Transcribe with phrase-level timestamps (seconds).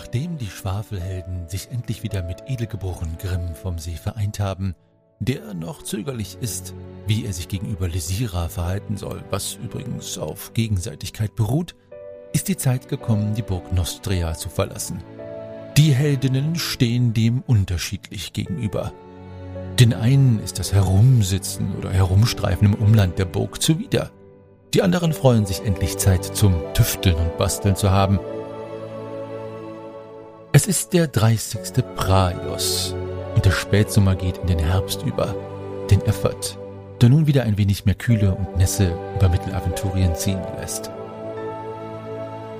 [0.00, 4.74] Nachdem die Schwafelhelden sich endlich wieder mit Edelgeboren Grimm vom See vereint haben,
[5.18, 6.72] der noch zögerlich ist,
[7.06, 11.74] wie er sich gegenüber Lysira verhalten soll, was übrigens auf Gegenseitigkeit beruht,
[12.32, 15.02] ist die Zeit gekommen, die Burg Nostria zu verlassen.
[15.76, 18.94] Die Heldinnen stehen dem unterschiedlich gegenüber.
[19.78, 24.10] Den einen ist das Herumsitzen oder Herumstreifen im Umland der Burg zuwider.
[24.72, 28.18] Die anderen freuen sich endlich Zeit zum Tüfteln und Basteln zu haben.
[30.52, 31.60] Es ist der 30.
[31.94, 32.92] Praios
[33.36, 35.32] und der Spätsommer geht in den Herbst über,
[35.88, 36.58] den Effort,
[37.00, 40.90] der nun wieder ein wenig mehr Kühle und Nässe über Mittelaventurien ziehen lässt.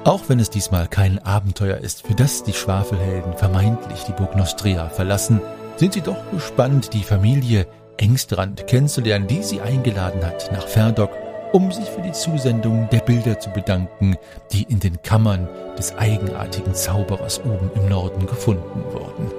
[0.05, 4.89] Auch wenn es diesmal kein Abenteuer ist, für das die Schwafelhelden vermeintlich die Burg Nostria
[4.89, 5.41] verlassen,
[5.75, 11.11] sind sie doch gespannt, die Familie Engstrand kennenzulernen, die sie eingeladen hat nach Ferdok
[11.53, 14.17] um sich für die Zusendung der Bilder zu bedanken,
[14.53, 19.31] die in den Kammern des eigenartigen Zauberers oben im Norden gefunden wurden.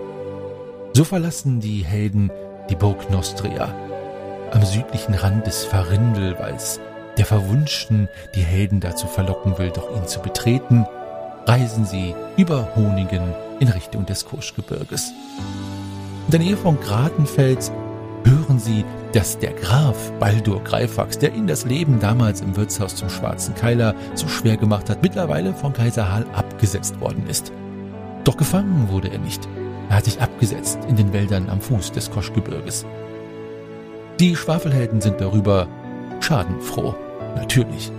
[0.94, 2.32] So verlassen die Helden
[2.70, 3.74] die Burg Nostria
[4.52, 6.80] am südlichen Rand des Farindelwalds,
[7.18, 10.86] der verwunschen die Helden dazu verlocken will, doch ihn zu betreten,
[11.46, 15.14] reisen sie über Honigen in Richtung des Kurschgebirges.
[16.28, 17.72] In der Nähe von Gratenfels
[18.24, 23.10] hören sie dass der Graf Baldur Greifax, der ihnen das Leben damals im Wirtshaus zum
[23.10, 27.52] Schwarzen Keiler so schwer gemacht hat, mittlerweile von Kaiser Hal abgesetzt worden ist.
[28.24, 29.48] Doch gefangen wurde er nicht.
[29.90, 32.86] Er hat sich abgesetzt in den Wäldern am Fuß des Koschgebirges.
[34.20, 35.68] Die Schwafelhelden sind darüber
[36.22, 36.96] schadenfroh,
[37.36, 37.92] natürlich.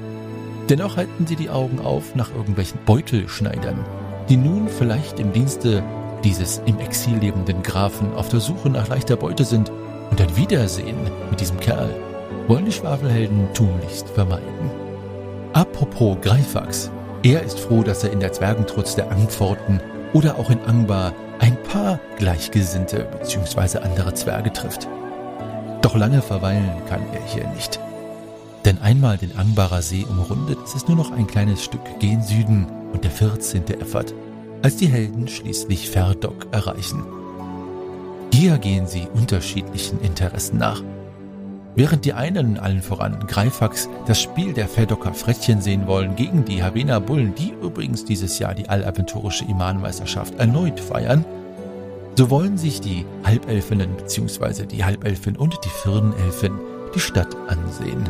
[0.68, 3.84] Dennoch halten sie die Augen auf nach irgendwelchen Beutelschneidern,
[4.28, 5.82] die nun vielleicht im Dienste
[6.24, 9.72] dieses im Exil lebenden Grafen auf der Suche nach leichter Beute sind
[10.12, 10.98] und ein Wiedersehen
[11.30, 11.88] mit diesem Kerl
[12.46, 14.70] wollen die Schwafelhelden tunlichst vermeiden.
[15.54, 16.90] Apropos Greifax.
[17.22, 19.80] Er ist froh, dass er in der Zwergentrutz der Angpforten
[20.12, 23.78] oder auch in Angbar ein paar Gleichgesinnte bzw.
[23.78, 24.86] andere Zwerge trifft.
[25.80, 27.80] Doch lange verweilen kann er hier nicht.
[28.66, 32.66] Denn einmal den Angbarer See umrundet, ist es nur noch ein kleines Stück gen Süden
[32.92, 33.66] und der 14.
[33.80, 34.12] Effert,
[34.62, 37.02] als die Helden schließlich Ferdok erreichen.
[38.32, 40.82] Hier gehen sie unterschiedlichen Interessen nach.
[41.74, 46.62] Während die einen, allen voran Greifax, das Spiel der Fedocker Frettchen sehen wollen gegen die
[46.62, 51.24] Havena Bullen, die übrigens dieses Jahr die allaventurische Imanmeisterschaft erneut feiern,
[52.16, 54.66] so wollen sich die Halbelfinnen bzw.
[54.66, 56.52] die Halbelfin und die Firnelfin
[56.94, 58.08] die Stadt ansehen.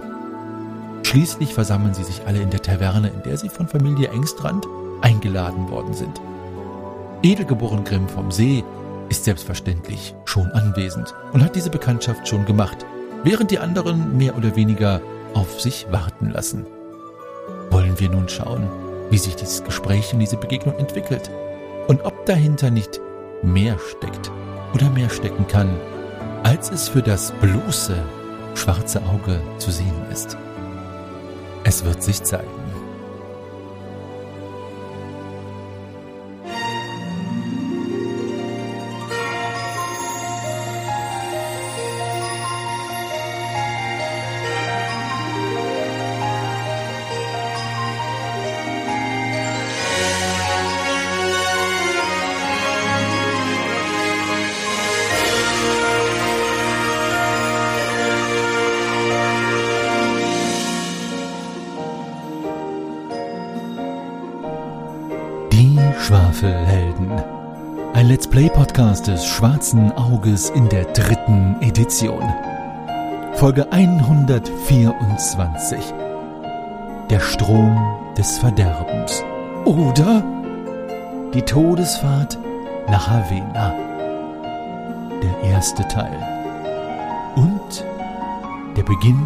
[1.03, 4.67] Schließlich versammeln sie sich alle in der Taverne, in der sie von Familie Engstrand
[5.03, 6.21] eingeladen worden sind.
[7.23, 8.65] Edelgeboren Grimm vom See
[9.13, 12.87] ist selbstverständlich schon anwesend und hat diese Bekanntschaft schon gemacht,
[13.25, 15.03] während die anderen mehr oder weniger
[15.35, 16.65] auf sich warten lassen.
[17.71, 18.67] Wollen wir nun schauen,
[19.11, 21.31] wie sich dieses Gespräch und diese Begegnung entwickelt
[21.89, 23.03] und ob dahinter nicht
[23.43, 24.33] mehr steckt
[24.75, 25.69] oder mehr stecken kann,
[26.43, 28.03] als es für das bloße
[28.55, 30.39] schwarze Auge zu sehen ist.
[31.65, 32.62] Es wird sich zeigen.
[68.43, 72.25] Ein Let's Play Podcast des Schwarzen Auges in der dritten Edition.
[73.35, 75.79] Folge 124.
[77.09, 77.81] Der Strom
[78.19, 79.23] des Verderbens.
[79.65, 80.25] Oder
[81.33, 82.37] die Todesfahrt
[82.89, 83.77] nach Havena.
[85.23, 86.19] Der erste Teil.
[87.37, 87.85] Und
[88.77, 89.23] der Beginn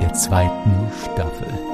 [0.00, 0.72] der zweiten
[1.04, 1.73] Staffel.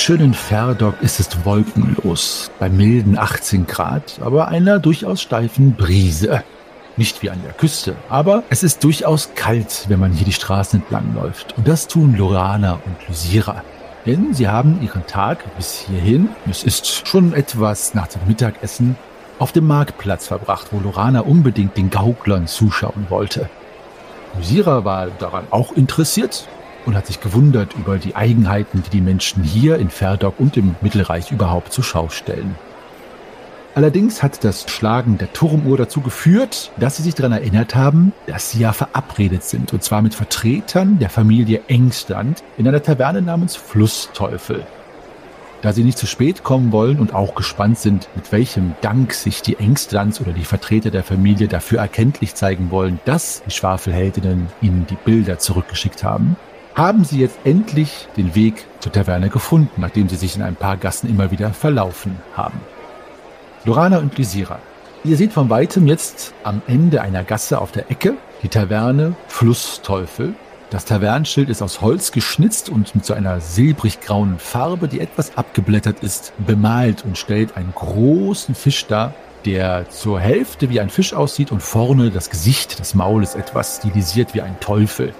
[0.00, 6.42] Schönen Ferdok ist es wolkenlos, bei milden 18 Grad, aber einer durchaus steifen Brise.
[6.96, 10.80] Nicht wie an der Küste, aber es ist durchaus kalt, wenn man hier die Straßen
[10.80, 11.56] entlang läuft.
[11.58, 13.62] Und das tun Lorana und Lysira.
[14.06, 18.96] Denn sie haben ihren Tag bis hierhin, es ist schon etwas nach dem Mittagessen,
[19.38, 23.50] auf dem Marktplatz verbracht, wo Lorana unbedingt den Gauklern zuschauen wollte.
[24.38, 26.48] Lysira war daran auch interessiert,
[26.86, 30.76] und hat sich gewundert über die Eigenheiten, die die Menschen hier in Ferdok und im
[30.80, 32.54] Mittelreich überhaupt zur Schau stellen.
[33.74, 38.50] Allerdings hat das Schlagen der Turmuhr dazu geführt, dass sie sich daran erinnert haben, dass
[38.50, 43.54] sie ja verabredet sind, und zwar mit Vertretern der Familie Engstand in einer Taverne namens
[43.54, 44.66] Flussteufel.
[45.62, 49.42] Da sie nicht zu spät kommen wollen und auch gespannt sind, mit welchem Dank sich
[49.42, 54.86] die Engstlands oder die Vertreter der Familie dafür erkenntlich zeigen wollen, dass die Schwafelheldinnen ihnen
[54.88, 56.36] die Bilder zurückgeschickt haben,
[56.74, 60.76] haben sie jetzt endlich den Weg zur Taverne gefunden, nachdem sie sich in ein paar
[60.76, 62.60] Gassen immer wieder verlaufen haben.
[63.64, 64.58] Lorana und Lysira.
[65.04, 70.34] Ihr seht von weitem jetzt am Ende einer Gasse auf der Ecke die Taverne Flussteufel.
[70.70, 76.02] Das Tavernenschild ist aus Holz geschnitzt und mit so einer silbrig-grauen Farbe, die etwas abgeblättert
[76.02, 79.12] ist, bemalt und stellt einen großen Fisch dar,
[79.44, 83.78] der zur Hälfte wie ein Fisch aussieht und vorne das Gesicht, das Maul ist etwas
[83.78, 85.12] stilisiert wie ein Teufel.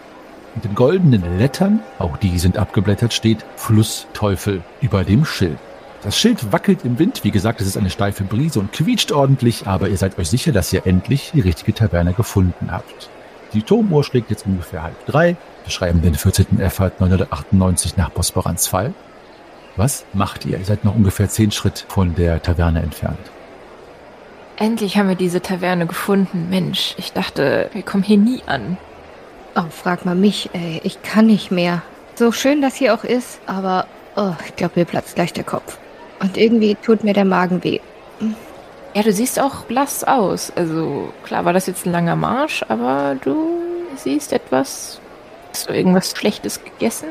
[0.54, 5.58] Mit den goldenen Lettern, auch die sind abgeblättert, steht Flussteufel über dem Schild.
[6.02, 7.24] Das Schild wackelt im Wind.
[7.24, 10.50] Wie gesagt, es ist eine steife Brise und quietscht ordentlich, aber ihr seid euch sicher,
[10.50, 13.10] dass ihr endlich die richtige Taverne gefunden habt.
[13.52, 15.36] Die Turmuhr schlägt jetzt ungefähr halb drei.
[15.64, 16.58] Wir schreiben den 14.
[16.60, 18.94] Effort 998 nach Bosporans Fall.
[19.76, 20.58] Was macht ihr?
[20.58, 23.18] Ihr seid noch ungefähr zehn Schritt von der Taverne entfernt.
[24.56, 26.48] Endlich haben wir diese Taverne gefunden.
[26.50, 28.78] Mensch, ich dachte, wir kommen hier nie an.
[29.56, 30.80] Oh, frag mal mich, ey.
[30.84, 31.82] Ich kann nicht mehr.
[32.14, 33.86] So schön das hier auch ist, aber
[34.16, 35.78] oh, ich glaube, mir platzt gleich der Kopf.
[36.20, 37.80] Und irgendwie tut mir der Magen weh.
[38.94, 40.52] Ja, du siehst auch blass aus.
[40.54, 43.60] Also klar war das jetzt ein langer Marsch, aber du
[43.96, 45.00] siehst etwas.
[45.50, 47.08] Hast du irgendwas Schlechtes gegessen?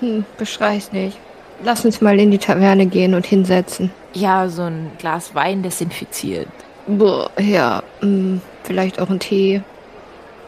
[0.00, 1.18] Hm, beschrei's nicht.
[1.64, 3.90] Lass uns mal in die Taverne gehen und hinsetzen.
[4.14, 6.48] Ja, so ein Glas Wein desinfiziert.
[6.86, 7.82] Boah, ja.
[8.00, 9.62] Hm, vielleicht auch ein Tee.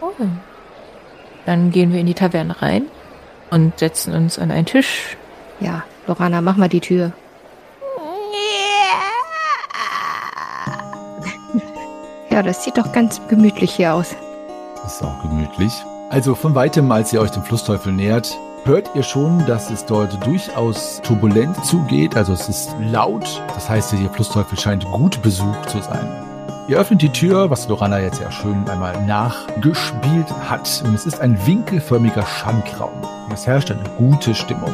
[0.01, 0.11] Oh.
[1.47, 2.87] Dann gehen wir in die Taverne rein
[3.51, 5.17] und setzen uns an einen Tisch.
[5.61, 7.13] Ja, Lorana, mach mal die Tür.
[12.31, 14.17] Ja, das sieht doch ganz gemütlich hier aus.
[14.83, 15.73] Das ist auch gemütlich.
[16.11, 20.27] Also von weitem, als ihr euch dem Flussteufel nähert, hört ihr schon, dass es dort
[20.27, 22.17] durchaus turbulent zugeht.
[22.17, 23.41] Also es ist laut.
[23.55, 26.09] Das heißt, der Flussteufel scheint gut besucht zu sein.
[26.67, 30.83] Ihr öffnet die Tür, was Lorana jetzt ja schön einmal nachgespielt hat.
[30.87, 33.03] Und es ist ein winkelförmiger Schankraum.
[33.31, 34.73] es herrscht eine gute Stimmung.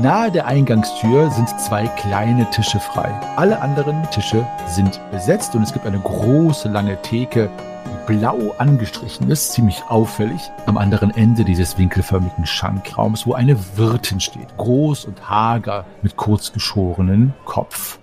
[0.00, 3.10] Nahe der Eingangstür sind zwei kleine Tische frei.
[3.34, 7.50] Alle anderen Tische sind besetzt und es gibt eine große lange Theke,
[7.86, 14.20] die blau angestrichen ist, ziemlich auffällig, am anderen Ende dieses winkelförmigen Schankraums, wo eine Wirtin
[14.20, 17.99] steht, groß und hager mit kurz geschorenen Kopf.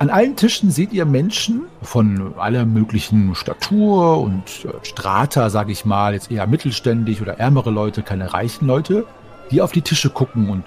[0.00, 5.84] An allen Tischen seht ihr Menschen von aller möglichen Statur und äh, Strata, sage ich
[5.84, 9.06] mal, jetzt eher mittelständig oder ärmere Leute, keine reichen Leute
[9.50, 10.64] die auf die Tische gucken und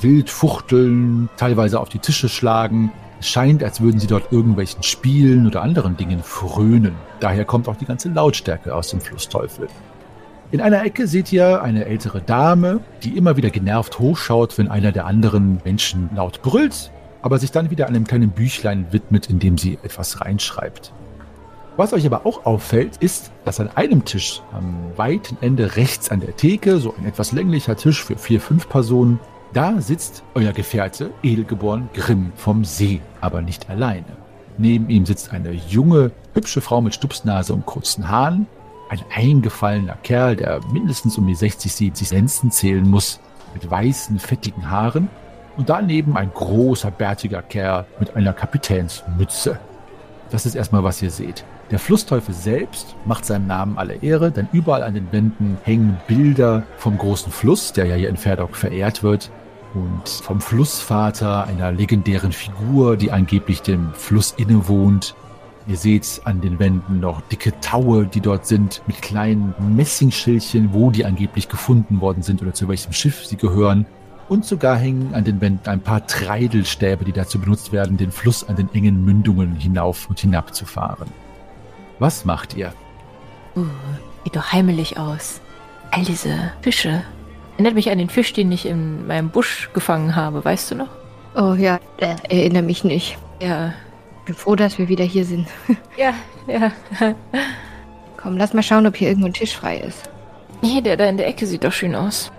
[0.00, 2.92] wild fuchteln, teilweise auf die Tische schlagen.
[3.18, 6.94] Es scheint, als würden sie dort irgendwelchen Spielen oder anderen Dingen frönen.
[7.20, 9.68] Daher kommt auch die ganze Lautstärke aus dem Flussteufel.
[10.52, 14.92] In einer Ecke seht ihr eine ältere Dame, die immer wieder genervt hochschaut, wenn einer
[14.92, 16.92] der anderen Menschen laut brüllt,
[17.26, 20.92] aber sich dann wieder einem kleinen Büchlein widmet, in dem sie etwas reinschreibt.
[21.76, 26.20] Was euch aber auch auffällt, ist, dass an einem Tisch am weiten Ende rechts an
[26.20, 29.18] der Theke, so ein etwas länglicher Tisch für vier, fünf Personen,
[29.52, 34.16] da sitzt euer Gefährte, edelgeboren Grimm vom See, aber nicht alleine.
[34.56, 38.46] Neben ihm sitzt eine junge, hübsche Frau mit Stupsnase und kurzen Haaren,
[38.88, 43.18] ein eingefallener Kerl, der mindestens um die 60, 70 Lenzen zählen muss,
[43.52, 45.08] mit weißen, fettigen Haaren,
[45.56, 49.58] und daneben ein großer, bärtiger Kerl mit einer Kapitänsmütze.
[50.30, 51.44] Das ist erstmal, was ihr seht.
[51.70, 56.62] Der Flussteufel selbst macht seinem Namen alle Ehre, denn überall an den Wänden hängen Bilder
[56.76, 59.30] vom großen Fluss, der ja hier in Ferdok verehrt wird,
[59.74, 65.14] und vom Flussvater, einer legendären Figur, die angeblich dem Fluss innewohnt.
[65.66, 70.90] Ihr seht an den Wänden noch dicke Taue, die dort sind, mit kleinen Messingschildchen, wo
[70.90, 73.86] die angeblich gefunden worden sind oder zu welchem Schiff sie gehören.
[74.28, 78.42] Und sogar hängen an den Wänden ein paar Treidelstäbe, die dazu benutzt werden, den Fluss
[78.42, 81.08] an den engen Mündungen hinauf und hinab zu fahren.
[81.98, 82.72] Was macht ihr?
[83.54, 83.66] Uh,
[84.24, 85.40] sieht doch heimelig aus.
[85.92, 87.02] All diese Fische.
[87.52, 90.90] Erinnert mich an den Fisch, den ich in meinem Busch gefangen habe, weißt du noch?
[91.36, 93.16] Oh ja, äh, erinnere mich nicht.
[93.40, 93.72] Ja.
[94.26, 95.46] Bin froh, dass wir wieder hier sind.
[95.96, 96.12] ja,
[96.48, 96.72] ja.
[98.16, 100.10] Komm, lass mal schauen, ob hier irgendwo ein Tisch frei ist.
[100.62, 102.32] Hier, der da in der Ecke sieht doch schön aus.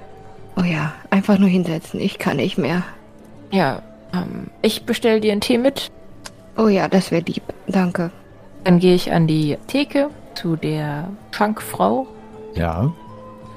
[0.58, 2.00] Oh ja, einfach nur hinsetzen.
[2.00, 2.84] Ich kann nicht mehr.
[3.52, 3.82] Ja,
[4.14, 5.92] ähm, ich bestell dir einen Tee mit.
[6.58, 7.44] Oh ja, das wäre lieb.
[7.68, 8.12] Danke.
[8.64, 12.08] Dann gehe ich an die Theke zu der Schankfrau.
[12.56, 12.92] Ja.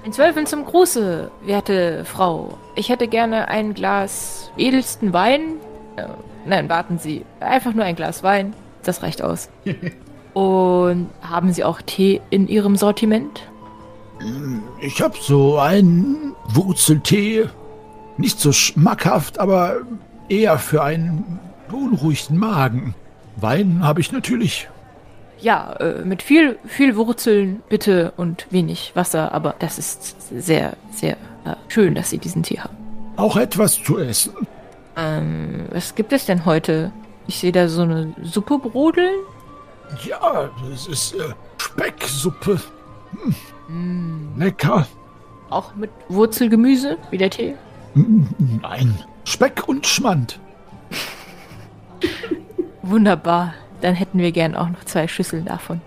[0.04, 2.58] In Zwölfen zum Gruße, werte Frau.
[2.74, 5.56] Ich hätte gerne ein Glas edelsten Wein.
[5.96, 6.04] Äh,
[6.44, 7.24] nein, warten Sie.
[7.40, 8.54] Einfach nur ein Glas Wein.
[8.82, 9.48] Das reicht aus.
[10.34, 13.42] Und haben Sie auch Tee in Ihrem Sortiment?
[14.80, 17.48] Ich habe so einen Wurzeltee.
[18.16, 19.78] Nicht so schmackhaft, aber
[20.28, 22.94] eher für einen beunruhigten Magen.
[23.36, 24.68] Wein habe ich natürlich.
[25.40, 31.16] Ja, äh, mit viel, viel Wurzeln bitte und wenig Wasser, aber das ist sehr, sehr
[31.44, 32.76] äh, schön, dass Sie diesen Tee haben.
[33.16, 34.34] Auch etwas zu essen.
[34.96, 36.92] Ähm, was gibt es denn heute?
[37.26, 39.14] Ich sehe da so eine Suppe brodeln.
[40.06, 42.60] Ja, das ist äh, Specksuppe.
[43.12, 43.34] Hm.
[44.36, 44.86] Lecker.
[45.48, 47.54] Auch mit Wurzelgemüse, wie der Tee?
[47.94, 50.38] Nein, Speck und Schmand.
[52.82, 53.54] Wunderbar.
[53.80, 55.80] Dann hätten wir gern auch noch zwei Schüsseln davon.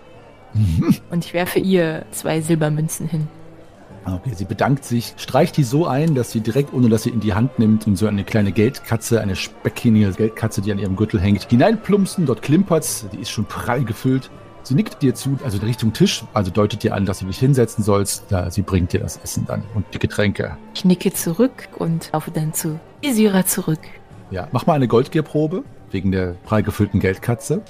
[1.10, 3.28] Und ich werfe ihr zwei Silbermünzen hin.
[4.06, 7.20] Okay, sie bedankt sich, streicht die so ein, dass sie direkt, ohne dass sie in
[7.20, 11.20] die Hand nimmt, in so eine kleine Geldkatze, eine speckige Geldkatze, die an ihrem Gürtel
[11.20, 12.26] hängt, hineinplumpsen.
[12.26, 14.30] Dort klimpert's, die ist schon prall gefüllt.
[14.64, 17.84] Sie nickt dir zu, also Richtung Tisch, also deutet dir an, dass du dich hinsetzen
[17.84, 18.24] sollst.
[18.30, 20.56] Da, sie bringt dir das Essen dann und die Getränke.
[20.72, 23.80] Ich nicke zurück und laufe dann zu Isira zurück.
[24.30, 27.60] Ja, mach mal eine Goldgierprobe wegen der prall gefüllten Geldkatze.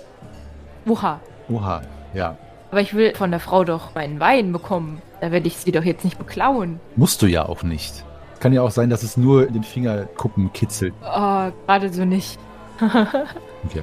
[0.87, 1.21] Oha.
[1.49, 1.83] Oha,
[2.15, 2.39] ja.
[2.71, 5.03] Aber ich will von der Frau doch meinen Wein bekommen.
[5.21, 6.79] Da werde ich sie doch jetzt nicht beklauen.
[6.95, 8.05] Musst du ja auch nicht.
[8.39, 10.95] Kann ja auch sein, dass es nur in den Fingerkuppen kitzelt.
[11.03, 12.39] Oh, gerade so nicht.
[12.81, 13.83] okay.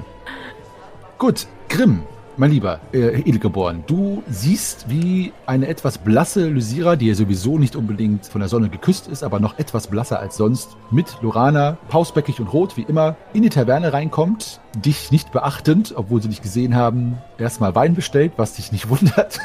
[1.18, 2.02] Gut, Grimm,
[2.36, 7.76] mein Lieber, äh, Edelgeboren, du siehst, wie eine etwas blasse Lysira, die ja sowieso nicht
[7.76, 12.40] unbedingt von der Sonne geküsst ist, aber noch etwas blasser als sonst, mit Lorana, pausbäckig
[12.40, 16.74] und rot wie immer, in die Taverne reinkommt, dich nicht beachtend, obwohl sie dich gesehen
[16.74, 19.40] haben, erstmal Wein bestellt, was dich nicht wundert.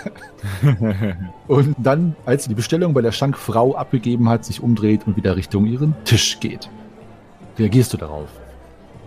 [1.47, 5.35] und dann, als sie die Bestellung bei der Schankfrau abgegeben hat, sich umdreht und wieder
[5.35, 6.69] Richtung ihren Tisch geht.
[7.57, 8.29] Reagierst du darauf?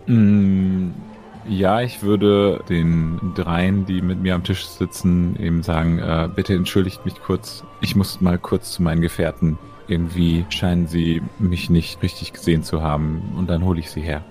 [0.07, 0.91] Mm,
[1.49, 6.55] ja, ich würde den dreien, die mit mir am Tisch sitzen, eben sagen, äh, bitte
[6.55, 7.65] entschuldigt mich kurz.
[7.81, 9.59] Ich muss mal kurz zu meinen Gefährten.
[9.89, 14.23] Irgendwie scheinen sie mich nicht richtig gesehen zu haben und dann hole ich sie her.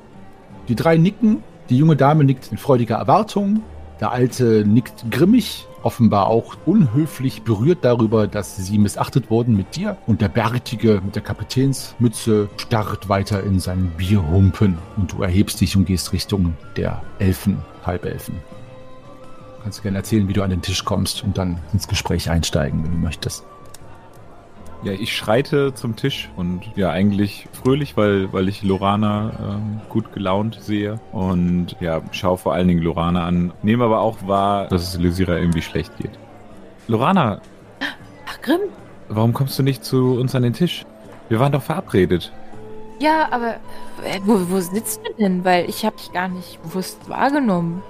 [0.68, 3.64] Die drei nicken, die junge Dame nickt in freudiger Erwartung,
[4.00, 9.98] der Alte nickt grimmig, offenbar auch unhöflich berührt darüber, dass sie missachtet wurden mit dir.
[10.08, 14.78] Und der Bärtige mit der Kapitänsmütze starrt weiter in seinen Bierhumpen.
[14.98, 18.36] Und du erhebst dich und gehst Richtung der Elfen, Halbelfen.
[19.64, 22.84] Kannst du gerne erzählen, wie du an den Tisch kommst und dann ins Gespräch einsteigen,
[22.84, 23.44] wenn du möchtest.
[24.84, 30.14] Ja, ich schreite zum Tisch und ja, eigentlich fröhlich, weil, weil ich Lorana ähm, gut
[30.14, 34.94] gelaunt sehe und ja, schaue vor allen Dingen Lorana an, nehme aber auch wahr, dass
[34.94, 36.12] es Lysira irgendwie schlecht geht.
[36.88, 37.42] Lorana!
[38.26, 38.62] Ach, Grimm?
[39.10, 40.86] Warum kommst du nicht zu uns an den Tisch?
[41.28, 42.32] Wir waren doch verabredet.
[43.00, 43.56] Ja, aber
[44.04, 45.44] äh, wo, wo sitzt du denn?
[45.44, 47.82] Weil ich habe dich gar nicht bewusst wahrgenommen.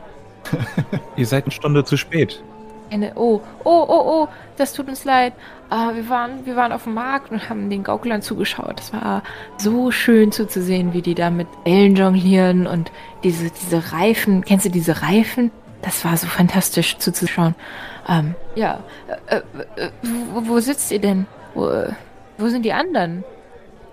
[1.15, 2.43] Ihr seid eine Stunde zu spät.
[2.91, 4.27] Eine, oh, oh, oh, oh,
[4.57, 5.33] das tut uns leid.
[5.71, 8.79] Uh, wir, waren, wir waren auf dem Markt und haben den Gauklern zugeschaut.
[8.79, 9.21] Das war
[9.57, 12.91] so schön zuzusehen, wie die da mit Ellen jonglieren und
[13.23, 14.43] diese, diese Reifen.
[14.43, 15.51] Kennst du diese Reifen?
[15.81, 17.55] Das war so fantastisch zuzuschauen.
[18.07, 18.79] Um, ja,
[19.27, 19.37] äh,
[19.75, 19.89] äh,
[20.33, 21.27] wo, wo, sitzt ihr denn?
[21.53, 21.71] Wo,
[22.39, 23.23] wo sind die anderen?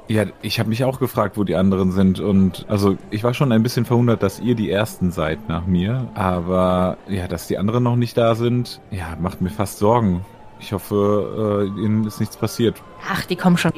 [0.09, 2.21] Ja, ich habe mich auch gefragt, wo die anderen sind.
[2.21, 6.09] Und also ich war schon ein bisschen verwundert, dass ihr die Ersten seid nach mir.
[6.15, 10.25] Aber ja, dass die anderen noch nicht da sind, ja, macht mir fast Sorgen.
[10.61, 12.83] Ich hoffe, äh, ihnen ist nichts passiert.
[13.11, 13.73] Ach, die kommen schon.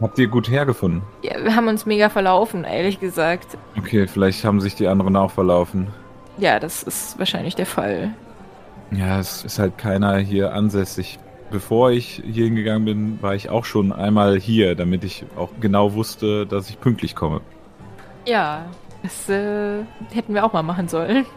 [0.00, 1.02] Habt ihr gut hergefunden?
[1.22, 3.56] Ja, wir haben uns mega verlaufen, ehrlich gesagt.
[3.78, 5.86] Okay, vielleicht haben sich die anderen auch verlaufen.
[6.36, 8.12] Ja, das ist wahrscheinlich der Fall.
[8.90, 11.18] Ja, es ist halt keiner hier ansässig.
[11.54, 15.94] Bevor ich hier hingegangen bin, war ich auch schon einmal hier, damit ich auch genau
[15.94, 17.42] wusste, dass ich pünktlich komme.
[18.26, 18.64] Ja,
[19.04, 21.24] das äh, hätten wir auch mal machen sollen.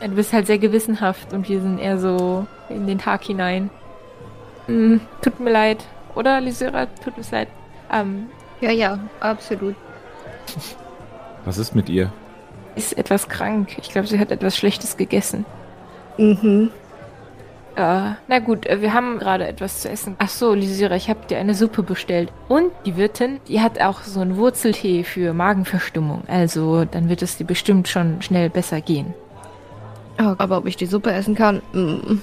[0.00, 3.68] Du bist halt sehr gewissenhaft und wir sind eher so in den Tag hinein.
[4.66, 5.84] Hm, tut mir leid.
[6.14, 6.86] Oder, Lysira?
[7.04, 7.48] Tut mir leid.
[7.92, 8.26] Ähm,
[8.62, 9.76] ja, ja, absolut.
[11.44, 12.12] Was ist mit ihr?
[12.76, 13.76] Ist etwas krank.
[13.78, 15.44] Ich glaube, sie hat etwas Schlechtes gegessen.
[16.16, 16.70] Mhm.
[17.76, 20.16] Äh, na gut, äh, wir haben gerade etwas zu essen.
[20.18, 22.32] Ach so, Lysira, ich habe dir eine Suppe bestellt.
[22.48, 26.22] Und die Wirtin, die hat auch so einen Wurzeltee für Magenverstimmung.
[26.26, 29.14] Also, dann wird es dir bestimmt schon schnell besser gehen.
[30.18, 31.62] Oh, aber ob ich die Suppe essen kann?
[31.72, 32.18] Mm,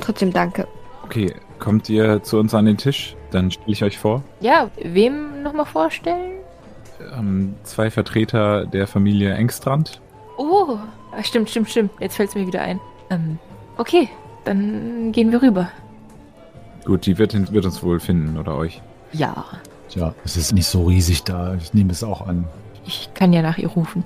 [0.00, 0.66] trotzdem danke.
[1.04, 3.16] Okay, kommt ihr zu uns an den Tisch?
[3.30, 4.22] Dann stelle ich euch vor.
[4.40, 6.32] Ja, wem nochmal vorstellen?
[7.16, 10.00] Ähm, zwei Vertreter der Familie Engstrand.
[10.36, 10.78] Oh,
[11.22, 11.90] stimmt, stimmt, stimmt.
[12.00, 12.80] Jetzt fällt es mir wieder ein.
[13.10, 13.38] Ähm,
[13.76, 14.08] okay,
[14.44, 15.68] dann gehen wir rüber.
[16.84, 18.80] Gut, die wird, wird uns wohl finden oder euch.
[19.12, 19.44] Ja,
[19.88, 21.54] Tja, es ist nicht so riesig da.
[21.54, 22.44] Ich nehme es auch an.
[22.86, 24.04] ich kann ja nach ihr rufen.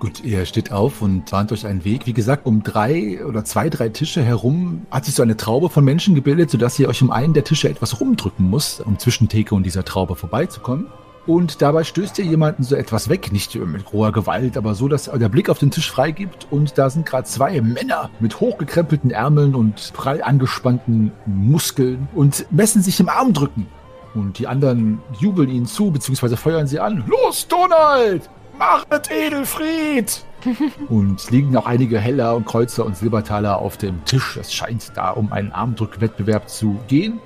[0.00, 2.06] Gut, ihr steht auf und bahnt euch einen Weg.
[2.06, 5.84] Wie gesagt, um drei oder zwei, drei Tische herum hat sich so eine Traube von
[5.84, 9.54] Menschen gebildet, sodass ihr euch um einen der Tische etwas rumdrücken müsst, um zwischen Theke
[9.54, 10.88] und dieser Traube vorbeizukommen.
[11.26, 15.04] Und dabei stößt ihr jemanden so etwas weg, nicht mit roher Gewalt, aber so, dass
[15.04, 19.54] der Blick auf den Tisch freigibt und da sind gerade zwei Männer mit hochgekrempelten Ärmeln
[19.54, 23.66] und prall angespannten Muskeln und messen sich im Armdrücken.
[24.14, 27.04] Und die anderen jubeln ihnen zu, beziehungsweise feuern sie an.
[27.06, 28.28] Los, Donald!
[28.58, 30.24] Machet Edelfried!
[30.88, 34.36] und liegen auch einige Heller und Kreuzer und Silbertaler auf dem Tisch.
[34.36, 37.18] Es scheint da um einen Armdrückwettbewerb zu gehen.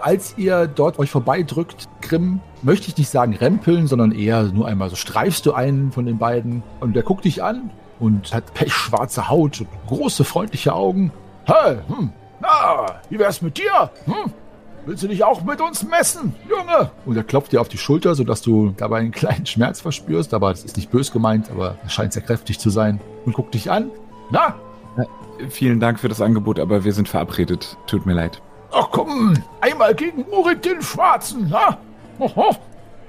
[0.00, 4.90] Als ihr dort euch vorbeidrückt, Grimm, möchte ich nicht sagen rempeln, sondern eher nur einmal
[4.90, 9.28] so streifst du einen von den beiden und der guckt dich an und hat pechschwarze
[9.28, 11.12] Haut und große freundliche Augen.
[11.44, 12.10] Hey, hm,
[12.40, 13.90] na, wie wär's mit dir?
[14.04, 14.32] Hm?
[14.84, 16.90] Willst du dich auch mit uns messen, Junge?
[17.06, 20.50] Und er klopft dir auf die Schulter, sodass du dabei einen kleinen Schmerz verspürst, aber
[20.50, 23.70] das ist nicht bös gemeint, aber er scheint sehr kräftig zu sein und guckt dich
[23.70, 23.90] an.
[24.30, 24.54] Na,
[25.50, 27.76] Vielen Dank für das Angebot, aber wir sind verabredet.
[27.86, 28.40] Tut mir leid.
[28.72, 31.78] Ach komm, einmal gegen Murit den Schwarzen, na?
[32.18, 32.56] Oho,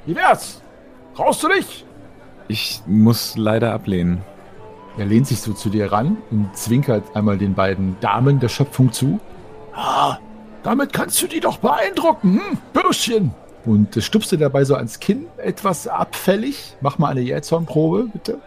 [0.05, 0.61] wie wär's?
[1.15, 1.85] Traust du dich?
[2.47, 4.21] Ich muss leider ablehnen.
[4.97, 8.91] Er lehnt sich so zu dir ran und zwinkert einmal den beiden Damen der Schöpfung
[8.91, 9.19] zu.
[9.73, 10.17] Ah,
[10.63, 12.57] damit kannst du die doch beeindrucken, hm?
[12.73, 13.31] Bürschchen.
[13.65, 16.75] Und stupst dir dabei so ans Kinn, etwas abfällig.
[16.81, 18.39] Mach mal eine Jähzornprobe, bitte.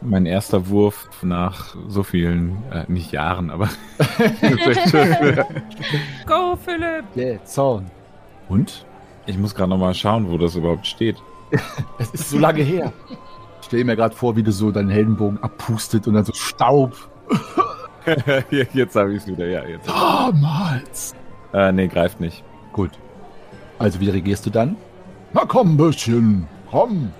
[0.00, 3.68] Mein erster Wurf nach so vielen, äh, nicht Jahren, aber
[6.26, 7.04] Go, Philipp!
[7.14, 7.90] Jähzorn.
[8.48, 8.86] Und?
[9.28, 11.16] ich muss gerade noch mal schauen, wo das überhaupt steht.
[11.98, 12.92] Es ist so lange her.
[13.60, 16.94] Ich stell mir gerade vor, wie du so deinen Heldenbogen abpustet und dann so Staub.
[18.72, 19.64] jetzt habe ich es wieder, ja.
[19.64, 19.88] Jetzt.
[19.88, 21.14] Damals.
[21.52, 22.42] Äh, nee, greift nicht.
[22.72, 22.90] Gut.
[23.78, 24.76] Also wie reagierst du dann?
[25.32, 27.12] Na komm, Bürschchen, komm.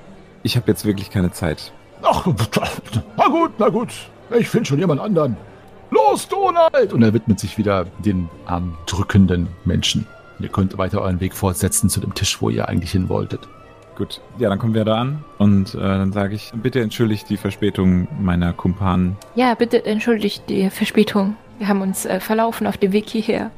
[0.42, 1.72] Ich habe jetzt wirklich keine Zeit.
[2.02, 2.26] Ach,
[3.16, 3.88] na gut, na gut.
[4.38, 5.36] Ich finde schon jemand anderen.
[5.90, 6.92] Los, Donald!
[6.92, 10.06] Und er widmet sich wieder den armdrückenden Menschen.
[10.38, 13.48] Ihr könnt weiter euren Weg fortsetzen zu dem Tisch, wo ihr eigentlich hin wolltet.
[13.96, 17.36] Gut, ja, dann kommen wir da an und äh, dann sage ich, bitte entschuldigt die
[17.36, 19.16] Verspätung meiner Kumpanen.
[19.34, 21.36] Ja, bitte entschuldigt die Verspätung.
[21.58, 23.50] Wir haben uns äh, verlaufen auf dem Weg hierher.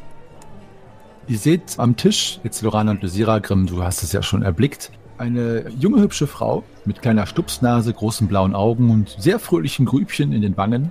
[1.28, 4.90] Ihr seht am Tisch, jetzt Lorana und Lysira, Grimm, du hast es ja schon erblickt,
[5.20, 10.42] eine junge, hübsche Frau mit kleiner Stupsnase, großen blauen Augen und sehr fröhlichen Grübchen in
[10.42, 10.90] den Wangen.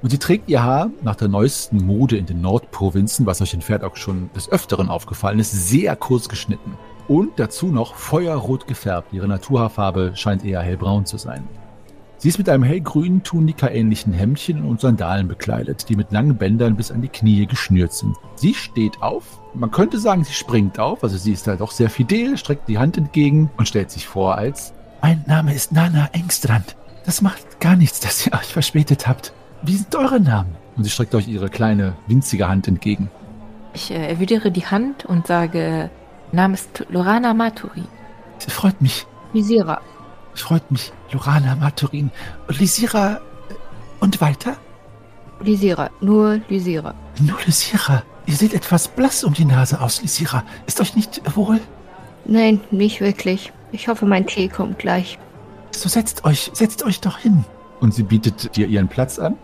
[0.00, 3.60] Und sie trägt ihr Haar nach der neuesten Mode in den Nordprovinzen, was euch in
[3.60, 6.78] Ferdok schon des Öfteren aufgefallen ist, sehr kurz geschnitten.
[7.08, 9.12] Und dazu noch feuerrot gefärbt.
[9.12, 11.46] Ihre Naturhaarfarbe scheint eher hellbraun zu sein.
[12.20, 16.90] Sie ist mit einem hellgrünen Tunika-ähnlichen Hemdchen und Sandalen bekleidet, die mit langen Bändern bis
[16.90, 18.16] an die Knie geschnürt sind.
[18.34, 21.88] Sie steht auf, man könnte sagen, sie springt auf, also sie ist da doch sehr
[21.88, 26.74] fidel, streckt die Hand entgegen und stellt sich vor als Mein Name ist Nana Engstrand.
[27.06, 29.32] Das macht gar nichts, dass ihr euch verspätet habt.
[29.62, 30.56] Wie sind eure Namen?
[30.76, 33.12] Und sie streckt euch ihre kleine, winzige Hand entgegen.
[33.74, 35.88] Ich äh, erwidere die Hand und sage,
[36.32, 37.84] Name ist Lorana Maturi.
[38.48, 39.80] Freut mich, Visira.
[40.42, 42.10] Freut mich, Lorana Maturin.
[42.48, 43.54] Lysira, äh,
[44.00, 44.56] und weiter?
[45.40, 45.90] Lysira.
[46.00, 46.94] Nur Lysira.
[47.20, 48.02] Nur Lysira.
[48.26, 50.44] Ihr seht etwas blass um die Nase aus, Lysira.
[50.66, 51.60] Ist euch nicht wohl?
[52.24, 53.52] Nein, nicht wirklich.
[53.72, 55.18] Ich hoffe, mein Tee kommt gleich.
[55.70, 57.44] So setzt euch, setzt euch doch hin.
[57.80, 59.36] Und sie bietet dir ihren Platz an.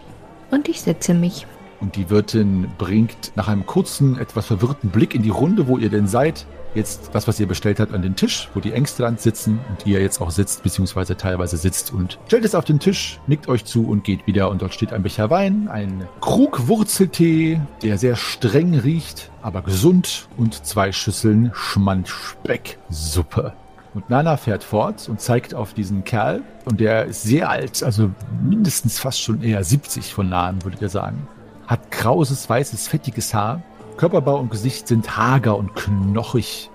[0.50, 1.46] Und ich setze mich.
[1.80, 5.90] Und die Wirtin bringt nach einem kurzen, etwas verwirrten Blick in die Runde, wo ihr
[5.90, 9.60] denn seid, jetzt das, was ihr bestellt habt, an den Tisch, wo die Engstrand sitzen
[9.70, 13.48] und ihr jetzt auch sitzt, beziehungsweise teilweise sitzt und stellt es auf den Tisch, nickt
[13.48, 14.50] euch zu und geht wieder.
[14.50, 20.28] Und dort steht ein Becher Wein, ein Krug Wurzeltee, der sehr streng riecht, aber gesund
[20.36, 23.54] und zwei Schüsseln Schmandspecksuppe.
[23.94, 26.42] Und Nana fährt fort und zeigt auf diesen Kerl.
[26.64, 28.10] Und der ist sehr alt, also
[28.42, 31.28] mindestens fast schon eher 70 von Nahen, würdet ihr sagen.
[31.68, 33.62] Hat krauses, weißes, fettiges Haar.
[33.96, 36.70] Körperbau und Gesicht sind hager und knochig.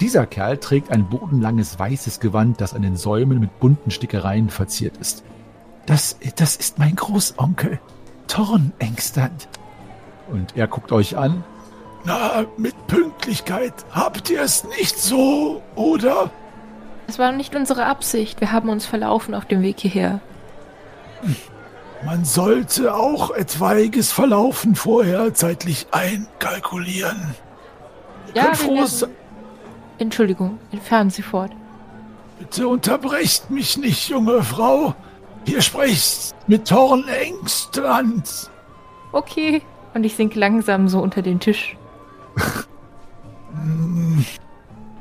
[0.00, 4.96] Dieser Kerl trägt ein bodenlanges weißes Gewand, das an den Säumen mit bunten Stickereien verziert
[4.96, 5.22] ist.
[5.84, 7.78] Das, das ist mein Großonkel,
[8.26, 9.48] Thorn Engstad.
[10.30, 11.44] Und er guckt euch an.
[12.04, 16.30] Na, mit Pünktlichkeit habt ihr es nicht so, oder?
[17.08, 18.40] Es war nicht unsere Absicht.
[18.40, 20.20] Wir haben uns verlaufen auf dem Weg hierher.
[22.04, 27.34] Man sollte auch etwaiges Verlaufen vorher zeitlich einkalkulieren.
[28.34, 29.14] Ja, Könnt wir frohes, werden-
[29.98, 31.52] Entschuldigung, entfernen Sie fort.
[32.38, 34.94] bitte unterbrecht mich nicht, junge Frau.
[35.44, 38.50] Ihr sprecht mit Thorn Engstrand.
[39.12, 39.62] Okay.
[39.92, 41.76] Und ich sinke langsam so unter den Tisch.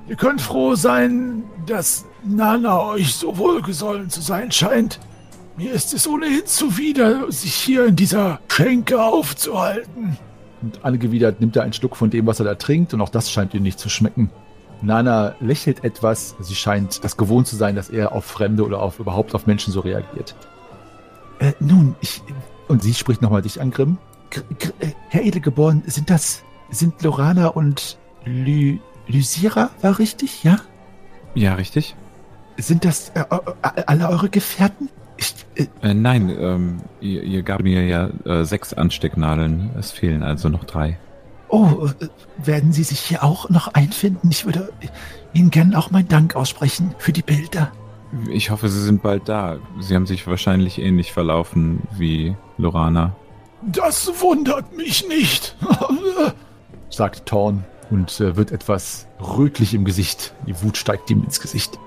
[0.08, 5.00] Ihr könnt froh sein, dass Nana euch so wohlgesollen zu sein scheint.
[5.60, 10.18] Mir ist es ohnehin zuwider, sich hier in dieser Schenke aufzuhalten.
[10.62, 13.30] Und angewidert nimmt er einen Schluck von dem, was er da trinkt, und auch das
[13.30, 14.30] scheint ihm nicht zu schmecken.
[14.82, 16.38] Nana lächelt etwas.
[16.40, 19.74] Sie scheint das gewohnt zu sein, dass er auf Fremde oder auf überhaupt auf Menschen
[19.74, 20.34] so reagiert.
[21.40, 22.22] Äh, nun, ich.
[22.70, 23.98] Und sie spricht nochmal dich an, Grimm.
[24.30, 26.42] Gr Gr äh, Herr Edelgeboren, sind das.
[26.70, 30.62] Sind Lorana und Ly Lysira, war richtig, ja?
[31.36, 31.98] Ja, richtig.
[32.56, 34.88] Sind das äh, äh, alle eure Gefährten?
[35.60, 39.72] Äh, Äh, nein, ähm, ihr, ihr gab mir ja äh, sechs Anstecknadeln.
[39.78, 40.98] Es fehlen also noch drei.
[41.50, 42.08] oh, äh,
[42.46, 44.30] werden Sie sich hier auch noch einfinden?
[44.32, 44.72] Ich würde
[45.34, 47.72] Ihnen gern auch meinen Dank aussprechen für die Bilder.
[48.32, 49.58] Ich hoffe, Sie sind bald da.
[49.80, 53.16] Sie haben sich wahrscheinlich ähnlich verlaufen wie Lorana.
[53.62, 55.56] Das wundert mich nicht.
[56.90, 60.34] sagt Thorn und äh, wird etwas rötlich im Gesicht.
[60.48, 61.78] Die Wut steigt ihm ins Gesicht.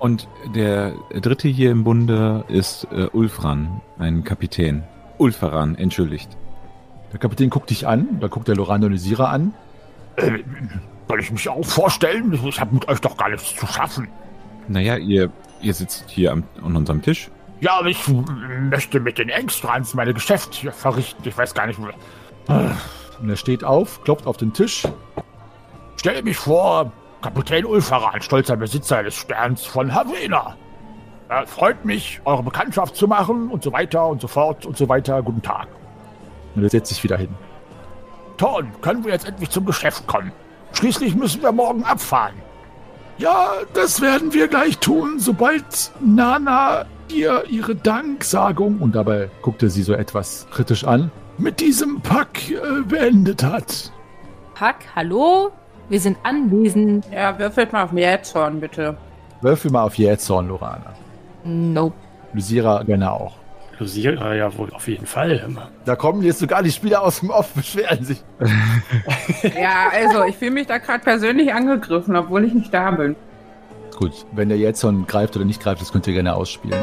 [0.00, 4.82] Und der dritte hier im Bunde ist äh, Ulfran, ein Kapitän.
[5.18, 6.36] Ulfaran, entschuldigt.
[7.12, 9.52] Der Kapitän guckt dich an, da guckt der Lorana und Lysira an.
[10.16, 10.38] Äh,
[11.06, 12.32] soll ich mich auch vorstellen?
[12.32, 14.08] Ich habe mit euch doch gar nichts zu schaffen.
[14.68, 17.30] Naja, ihr, ihr sitzt hier am, an unserem Tisch.
[17.60, 17.98] Ja, aber ich
[18.70, 21.28] möchte mit den Engstrans meine Geschäfte hier verrichten.
[21.28, 21.88] Ich weiß gar nicht, wo.
[23.20, 24.88] Und er steht auf, klopft auf den Tisch.
[25.96, 26.90] Stell mich vor,
[27.22, 30.56] Kapitän Ulfaran, stolzer Besitzer des Sterns von Havena.
[31.28, 34.88] Äh, freut mich, eure Bekanntschaft zu machen und so weiter und so fort und so
[34.88, 35.22] weiter.
[35.22, 35.68] Guten Tag.
[36.54, 37.28] Und er setzt sich wieder hin.
[38.38, 40.32] Thorn, können wir jetzt endlich zum Geschäft kommen?
[40.72, 42.34] Schließlich müssen wir morgen abfahren.
[43.18, 49.68] Ja, das werden wir gleich tun, sobald Nana dir ihre Danksagung, Und dabei guckt er
[49.68, 51.10] sie so etwas kritisch an.
[51.36, 53.92] mit diesem Pack äh, beendet hat.
[54.54, 55.50] Pack, hallo?
[55.90, 57.04] Wir sind anwesend.
[57.12, 58.96] Ja, würfelt mal auf Meerzorn, bitte.
[59.42, 60.94] Würfel mal auf Jähzorn, Lorana.
[61.44, 61.96] Nope.
[62.32, 63.36] Lysira gerne auch.
[63.78, 65.48] Losierer ja wohl auf jeden Fall.
[65.86, 68.22] Da kommen jetzt sogar die Spieler aus dem Off, beschweren sich.
[69.58, 73.16] Ja, also ich fühle mich da gerade persönlich angegriffen, obwohl ich nicht da bin.
[73.96, 76.78] Gut, wenn der Jähzorn greift oder nicht greift, das könnt ihr gerne ausspielen.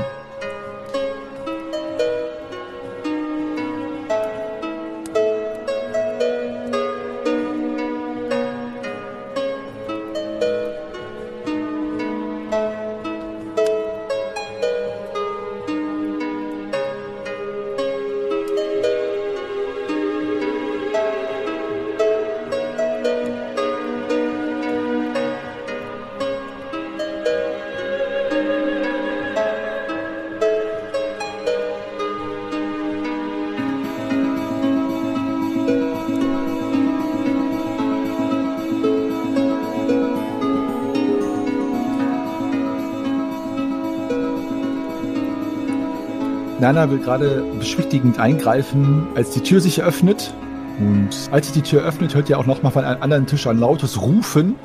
[46.67, 50.33] Nana will gerade beschwichtigend eingreifen, als die Tür sich öffnet.
[50.79, 53.57] Und als sich die Tür öffnet, hört ihr auch nochmal von einem anderen Tisch ein
[53.57, 54.57] lautes Rufen.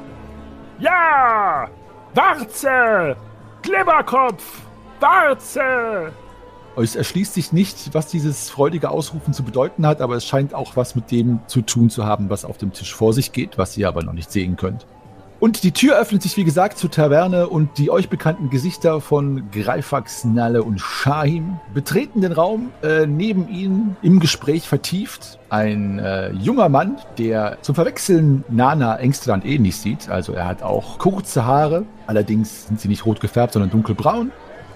[0.80, 1.68] Ja!
[2.12, 3.14] Warze!
[3.62, 4.42] Klibberkopf!
[4.98, 6.10] Warze!
[6.76, 10.74] Es erschließt sich nicht, was dieses freudige Ausrufen zu bedeuten hat, aber es scheint auch
[10.74, 13.76] was mit dem zu tun zu haben, was auf dem Tisch vor sich geht, was
[13.76, 14.86] ihr aber noch nicht sehen könnt.
[15.42, 19.50] Und die Tür öffnet sich, wie gesagt, zur Taverne und die euch bekannten Gesichter von
[19.50, 22.70] Greifax, Nalle und Shahim betreten den Raum.
[22.84, 29.44] Äh, neben ihnen im Gespräch vertieft ein äh, junger Mann, der zum Verwechseln Nana Engstrand
[29.44, 30.08] ähnlich sieht.
[30.08, 34.30] Also er hat auch kurze Haare, allerdings sind sie nicht rot gefärbt, sondern dunkelbraun.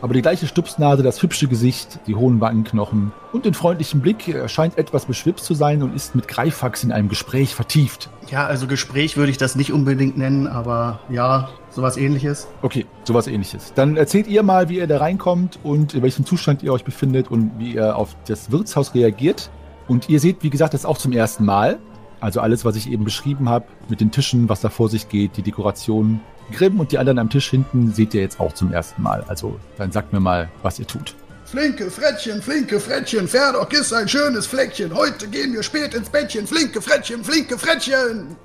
[0.07, 4.29] Aber die gleiche Stupsnase, das hübsche Gesicht, die hohen Wangenknochen und den freundlichen Blick.
[4.29, 8.09] Er scheint etwas beschwipst zu sein und ist mit Greifax in einem Gespräch vertieft.
[8.31, 12.47] Ja, also Gespräch würde ich das nicht unbedingt nennen, aber ja, sowas ähnliches.
[12.63, 13.73] Okay, sowas ähnliches.
[13.75, 17.29] Dann erzählt ihr mal, wie ihr da reinkommt und in welchem Zustand ihr euch befindet
[17.29, 19.51] und wie ihr auf das Wirtshaus reagiert.
[19.89, 21.81] Und ihr seht, wie gesagt, das auch zum ersten Mal.
[22.21, 25.37] Also alles, was ich eben beschrieben habe, mit den Tischen, was da vor sich geht,
[25.37, 26.21] die Dekorationen.
[26.53, 29.25] Grimm und die anderen am Tisch hinten seht ihr jetzt auch zum ersten Mal.
[29.29, 31.15] Also dann sagt mir mal, was ihr tut.
[31.45, 34.93] Flinke Frettchen, flinke Frettchen, Pferdock ist ein schönes Fleckchen.
[34.95, 36.47] Heute gehen wir spät ins Bettchen.
[36.47, 38.37] Flinke Frettchen, flinke Frettchen.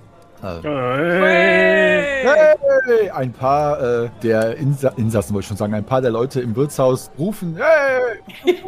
[0.64, 2.28] Hey!
[3.12, 6.56] Ein paar äh, der Insa Insassen, wollte ich schon sagen, ein paar der Leute im
[6.56, 8.56] Wirtshaus rufen, hey!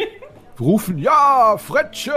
[0.59, 2.13] rufen, ja, Frettchen!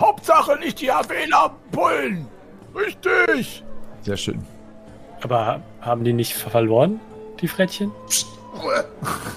[0.00, 2.26] Hauptsache nicht die Avela-Bullen!
[2.74, 3.62] Richtig!
[4.02, 4.44] Sehr schön.
[5.22, 7.00] Aber haben die nicht verloren,
[7.40, 7.90] die Frettchen?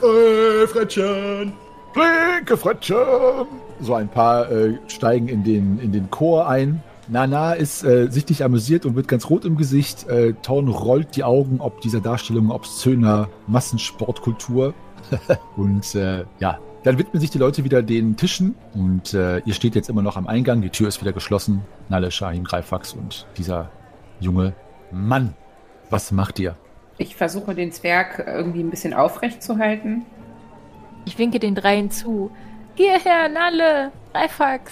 [0.02, 1.54] Hey, Frettchen.
[1.94, 3.48] Flinke Frettchen!
[3.80, 6.84] So ein paar äh, steigen in den, in den Chor ein.
[7.08, 10.08] Nana ist äh, sichtlich amüsiert und wird ganz rot im Gesicht.
[10.08, 14.74] Äh, Torn rollt die Augen ob dieser Darstellung obszöner Massensportkultur.
[15.56, 19.76] und äh, ja, dann widmen sich die Leute wieder den Tischen und äh, ihr steht
[19.76, 20.62] jetzt immer noch am Eingang.
[20.62, 21.62] Die Tür ist wieder geschlossen.
[21.90, 23.72] Nalle, Shahim, Greifax und dieser
[24.20, 24.54] junge
[24.92, 25.34] Mann.
[25.90, 26.56] Was macht ihr?
[26.98, 30.06] Ich versuche den Zwerg irgendwie ein bisschen aufrecht zu halten.
[31.06, 32.32] Ich winke den dreien zu.
[32.76, 34.72] Hierher, Nalle, Reifax,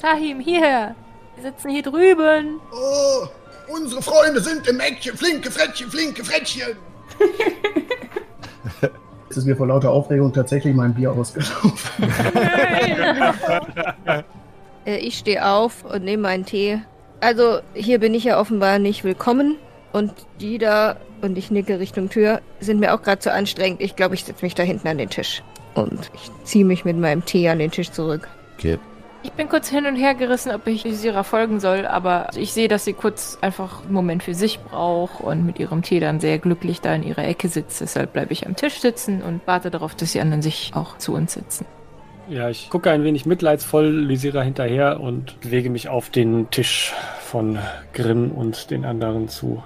[0.00, 0.94] Tahim, hierher.
[1.36, 2.60] Wir sitzen hier drüben.
[2.72, 3.26] Oh,
[3.74, 5.16] unsere Freunde sind im Eckchen.
[5.16, 6.76] Flinke Frettchen, flinke Frettchen.
[9.30, 11.80] Es ist mir vor lauter Aufregung tatsächlich mein Bier ausgelaufen.
[14.86, 16.80] Äh, ich stehe auf und nehme meinen Tee.
[17.20, 19.56] Also, hier bin ich ja offenbar nicht willkommen.
[19.92, 23.80] Und die da, und ich nicke Richtung Tür, sind mir auch gerade zu anstrengend.
[23.80, 25.42] Ich glaube, ich setze mich da hinten an den Tisch.
[25.74, 28.28] Und ich ziehe mich mit meinem Tee an den Tisch zurück.
[28.56, 28.78] Okay.
[29.22, 32.68] Ich bin kurz hin und her gerissen, ob ich Lysira folgen soll, aber ich sehe,
[32.68, 36.38] dass sie kurz einfach einen Moment für sich braucht und mit ihrem Tee dann sehr
[36.38, 37.82] glücklich da in ihrer Ecke sitzt.
[37.82, 41.12] Deshalb bleibe ich am Tisch sitzen und warte darauf, dass die anderen sich auch zu
[41.12, 41.66] uns setzen.
[42.30, 47.58] Ja, ich gucke ein wenig mitleidsvoll Lysira hinterher und bewege mich auf den Tisch von
[47.92, 49.62] Grimm und den anderen zu.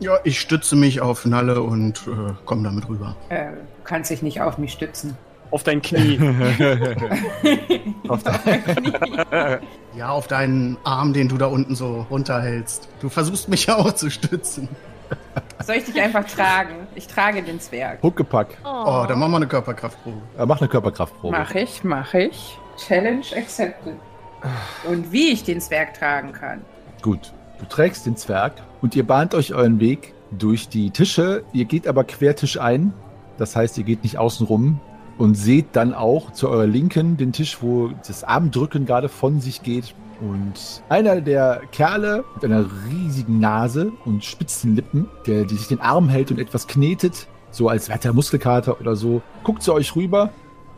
[0.00, 3.16] Ja, ich stütze mich auf Nalle und äh, komme damit rüber.
[3.30, 5.16] Äh, du kannst dich nicht auf mich stützen.
[5.50, 6.18] Auf dein Knie.
[8.08, 9.60] Auf der-
[9.96, 12.86] Ja, auf deinen Arm, den du da unten so runterhältst.
[13.00, 14.68] Du versuchst mich ja auch zu stützen.
[15.64, 16.86] Soll ich dich einfach tragen?
[16.94, 18.02] Ich trage den Zwerg.
[18.02, 18.58] Huckepack.
[18.62, 20.18] Oh, dann machen wir eine Körperkraftprobe.
[20.38, 21.36] Äh, mach eine Körperkraftprobe.
[21.38, 22.58] Mach ich, mach ich.
[22.86, 23.96] Challenge accepted.
[24.86, 26.60] Und wie ich den Zwerg tragen kann.
[27.02, 27.32] Gut.
[27.58, 31.42] Du trägst den Zwerg und ihr bahnt euch euren Weg durch die Tische.
[31.52, 32.92] Ihr geht aber quertisch ein.
[33.36, 34.80] Das heißt, ihr geht nicht außen rum
[35.16, 39.62] und seht dann auch zu eurer Linken den Tisch, wo das Armdrücken gerade von sich
[39.62, 39.94] geht.
[40.20, 45.80] Und einer der Kerle mit einer riesigen Nase und spitzen Lippen, der die sich den
[45.80, 49.94] Arm hält und etwas knetet, so als wäre er Muskelkater oder so, guckt zu euch
[49.94, 50.30] rüber.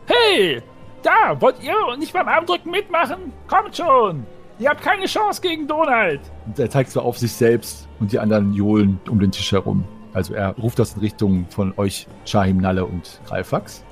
[0.05, 0.61] Hey,
[1.01, 3.33] da, wollt ihr nicht beim Armdrücken mitmachen?
[3.47, 4.25] Kommt schon!
[4.61, 6.19] Ihr habt keine Chance gegen Donald!
[6.45, 9.83] Und er zeigt so auf sich selbst und die anderen johlen um den Tisch herum.
[10.13, 13.83] Also er ruft das in Richtung von euch, Shahim, Nalle und Greifax.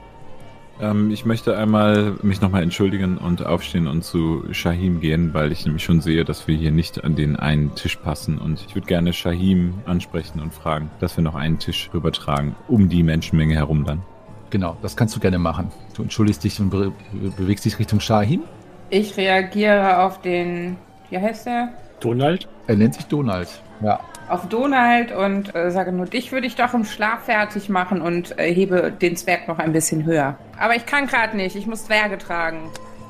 [0.79, 5.65] Ähm, ich möchte einmal mich nochmal entschuldigen und aufstehen und zu Shahim gehen, weil ich
[5.65, 8.37] nämlich schon sehe, dass wir hier nicht an den einen Tisch passen.
[8.37, 12.89] Und ich würde gerne Shahim ansprechen und fragen, dass wir noch einen Tisch rübertragen, um
[12.89, 14.03] die Menschenmenge herum dann.
[14.51, 15.71] Genau, das kannst du gerne machen.
[15.95, 16.91] Du entschuldigst dich und be
[17.37, 18.43] bewegst dich Richtung Shahim.
[18.89, 20.77] Ich reagiere auf den.
[21.09, 21.69] Wie heißt der?
[21.99, 22.47] Donald?
[22.67, 23.47] Er nennt sich Donald.
[23.81, 23.99] Ja.
[24.29, 28.37] Auf Donald und äh, sage nur, dich würde ich doch im Schlaf fertig machen und
[28.37, 30.37] äh, hebe den Zwerg noch ein bisschen höher.
[30.59, 32.69] Aber ich kann gerade nicht, ich muss Zwerge tragen.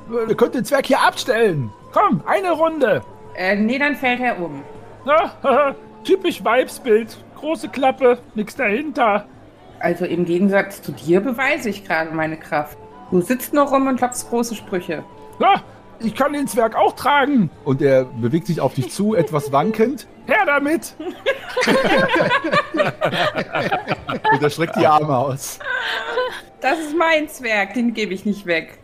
[0.10, 1.70] Wir könnt den Zwerg hier abstellen!
[1.92, 3.02] Komm, eine Runde!
[3.36, 4.64] Äh, nee, dann fällt er um.
[5.06, 7.18] Na, haha, typisch Weibsbild.
[7.36, 9.26] Große Klappe, nix dahinter.
[9.80, 12.78] Also im Gegensatz zu dir beweise ich gerade meine Kraft.
[13.12, 15.04] Du sitzt nur rum und klopfst große Sprüche.
[15.40, 15.64] Na,
[16.00, 17.50] ich kann den Zwerg auch tragen.
[17.66, 20.08] Und er bewegt sich auf dich zu, etwas wankend.
[20.28, 20.96] Her damit!
[24.32, 25.60] Und er streckt die Arme aus.
[26.62, 28.78] Das ist mein Zwerg, den gebe ich nicht weg.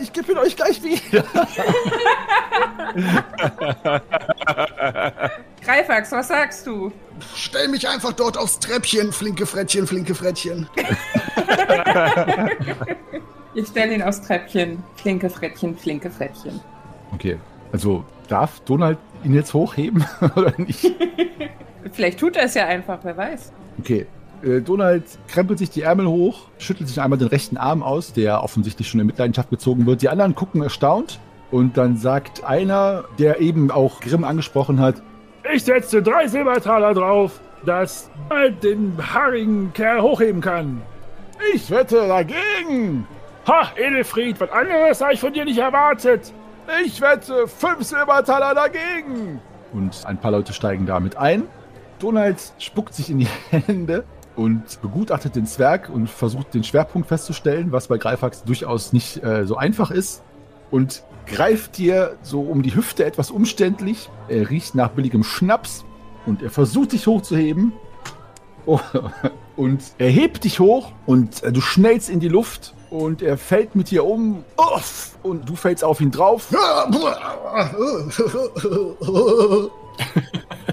[0.00, 1.24] Ich gebe ihn euch gleich wieder.
[5.64, 6.92] Greifax, was sagst du?
[7.34, 10.68] Stell mich einfach dort aufs Treppchen, flinke Frettchen, flinke Frettchen.
[13.54, 14.82] Ich stelle ihn aufs Treppchen.
[14.96, 16.60] Flinke Frettchen, flinke Frettchen.
[17.12, 17.38] Okay,
[17.72, 20.04] also darf Donald ihn jetzt hochheben
[20.36, 20.92] oder nicht?
[21.92, 23.52] Vielleicht tut er es ja einfach, wer weiß.
[23.78, 24.06] Okay.
[24.42, 28.42] Äh, Donald krempelt sich die Ärmel hoch, schüttelt sich einmal den rechten Arm aus, der
[28.42, 30.02] offensichtlich schon in Mitleidenschaft gezogen wird.
[30.02, 35.00] Die anderen gucken erstaunt und dann sagt einer, der eben auch Grimm angesprochen hat,
[35.52, 40.82] Ich setze drei Silbertaler drauf, dass Donald den haarigen Kerl hochheben kann.
[41.54, 43.06] ich wette dagegen.
[43.46, 46.32] Ha, Edelfried, was anderes habe ich von dir nicht erwartet.
[46.84, 49.40] Ich wette fünf Silbertaler dagegen.
[49.72, 51.42] Und ein paar Leute steigen damit ein.
[51.98, 54.04] Donald spuckt sich in die Hände
[54.34, 59.44] und begutachtet den Zwerg und versucht den Schwerpunkt festzustellen, was bei Greifax durchaus nicht äh,
[59.44, 60.22] so einfach ist.
[60.70, 64.08] Und greift dir so um die Hüfte etwas umständlich.
[64.28, 65.84] Er riecht nach billigem Schnaps
[66.24, 67.72] und er versucht dich hochzuheben.
[68.64, 68.80] Oh,
[69.56, 73.74] und er hebt dich hoch und äh, du schnellst in die Luft und er fällt
[73.74, 74.44] mit dir um.
[74.56, 76.48] Uff, und du fällst auf ihn drauf.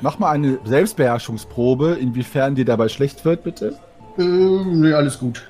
[0.01, 3.77] Mach mal eine Selbstbeherrschungsprobe, inwiefern dir dabei schlecht wird, bitte.
[4.17, 5.47] Ähm, nee, alles gut.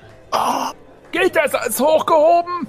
[1.10, 2.66] Gilt das als hochgehoben?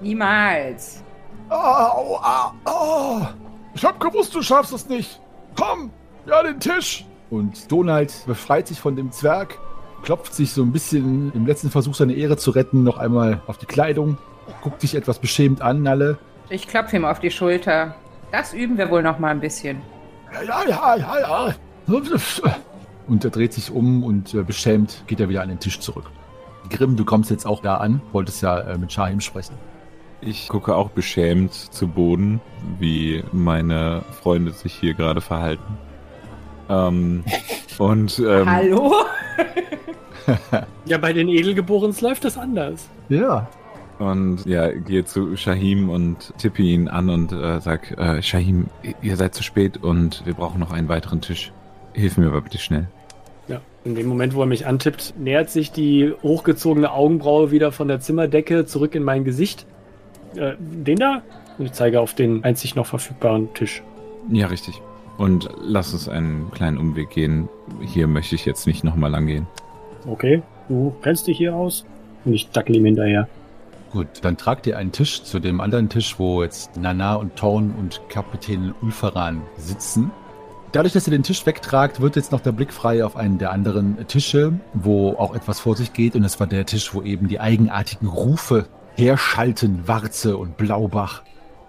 [0.00, 1.02] Niemals.
[1.48, 3.26] Au, au, au.
[3.74, 5.20] Ich hab gewusst, du schaffst es nicht.
[5.58, 5.90] Komm,
[6.26, 7.04] ja, den Tisch.
[7.30, 9.58] Und Donald befreit sich von dem Zwerg,
[10.02, 13.58] klopft sich so ein bisschen im letzten Versuch, seine Ehre zu retten, noch einmal auf
[13.58, 14.18] die Kleidung,
[14.62, 16.18] guckt dich etwas beschämt an, Nalle.
[16.48, 17.94] Ich klopfe ihm auf die Schulter.
[18.32, 19.80] Das üben wir wohl noch mal ein bisschen.
[20.32, 21.54] Ja, ja, ja, ja, ja.
[23.08, 26.10] Und er dreht sich um und äh, beschämt geht er wieder an den Tisch zurück.
[26.70, 29.54] Grimm, du kommst jetzt auch da an, wolltest ja äh, mit Shahim sprechen.
[30.20, 32.40] Ich gucke auch beschämt zu Boden,
[32.80, 35.78] wie meine Freunde sich hier gerade verhalten.
[36.68, 37.24] Ähm,
[37.78, 38.94] und ähm, Hallo?
[40.86, 42.88] Ja, bei den Edelgeborens läuft das anders.
[43.08, 43.48] Ja.
[43.98, 48.66] Und ja, gehe zu Shahim und tippe ihn an und äh, sag, äh, Shahim,
[49.02, 51.52] ihr seid zu spät und wir brauchen noch einen weiteren Tisch.
[51.94, 52.88] Hilf mir aber bitte schnell.
[53.48, 53.60] Ja.
[53.84, 58.00] In dem Moment, wo er mich antippt, nähert sich die hochgezogene Augenbraue wieder von der
[58.00, 59.64] Zimmerdecke zurück in mein Gesicht.
[60.34, 61.22] Äh, den da?
[61.56, 63.82] Und ich zeige auf den einzig noch verfügbaren Tisch.
[64.30, 64.82] Ja, richtig.
[65.18, 67.48] Und lass uns einen kleinen Umweg gehen.
[67.80, 69.46] Hier möchte ich jetzt nicht nochmal lang gehen.
[70.06, 71.84] Okay, du kennst dich hier aus?
[72.24, 73.28] Und ich dackel ihm hinterher.
[73.92, 77.74] Gut, dann tragt ihr einen Tisch zu dem anderen Tisch, wo jetzt Nana und Torn
[77.78, 80.10] und Kapitän Ulfaran sitzen.
[80.72, 83.52] Dadurch, dass ihr den Tisch wegtragt, wird jetzt noch der Blick frei auf einen der
[83.52, 86.14] anderen Tische, wo auch etwas vor sich geht.
[86.14, 91.22] Und das war der Tisch, wo eben die eigenartigen Rufe herschalten, Warze und Blaubach.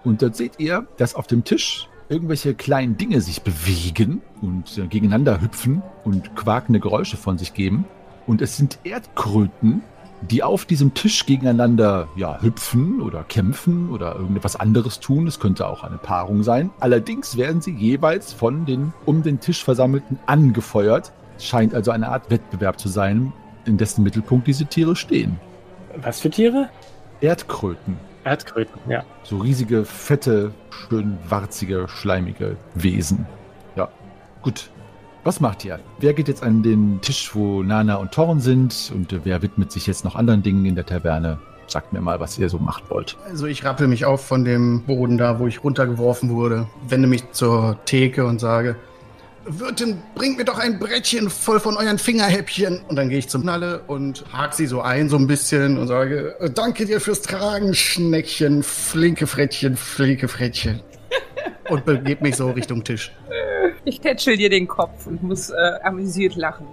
[0.04, 4.86] Und dort seht ihr, dass auf dem Tisch irgendwelche kleinen Dinge sich bewegen und äh,
[4.86, 7.84] gegeneinander hüpfen und quakende Geräusche von sich geben.
[8.26, 9.82] Und es sind Erdkröten,
[10.22, 15.26] die auf diesem Tisch gegeneinander ja, hüpfen oder kämpfen oder irgendetwas anderes tun.
[15.26, 16.70] Es könnte auch eine Paarung sein.
[16.80, 21.12] Allerdings werden sie jeweils von den um den Tisch versammelten angefeuert.
[21.36, 23.32] Es scheint also eine Art Wettbewerb zu sein,
[23.64, 25.38] in dessen Mittelpunkt diese Tiere stehen.
[26.02, 26.68] Was für Tiere?
[27.20, 28.07] Erdkröten.
[28.28, 29.04] Erdkröten, ja.
[29.22, 33.26] So riesige, fette, schön warzige, schleimige Wesen.
[33.74, 33.88] Ja,
[34.42, 34.70] gut.
[35.24, 35.80] Was macht ihr?
[35.98, 38.92] Wer geht jetzt an den Tisch, wo Nana und Torn sind?
[38.94, 41.38] Und äh, wer widmet sich jetzt noch anderen Dingen in der Taverne?
[41.66, 43.16] Sagt mir mal, was ihr so machen wollt.
[43.28, 47.30] Also ich rappel mich auf von dem Boden da, wo ich runtergeworfen wurde, wende mich
[47.32, 48.76] zur Theke und sage,
[49.50, 52.80] Wirtin, bringt mir doch ein Brettchen voll von euren Fingerhäppchen.
[52.88, 55.88] Und dann gehe ich zum Nalle und hake sie so ein, so ein bisschen und
[55.88, 60.80] sage, danke dir fürs Tragen, Schneckchen, flinke Frettchen, flinke Frettchen.
[61.70, 63.12] und begebe mich so Richtung Tisch.
[63.84, 66.66] Ich tätschel dir den Kopf und muss äh, amüsiert lachen.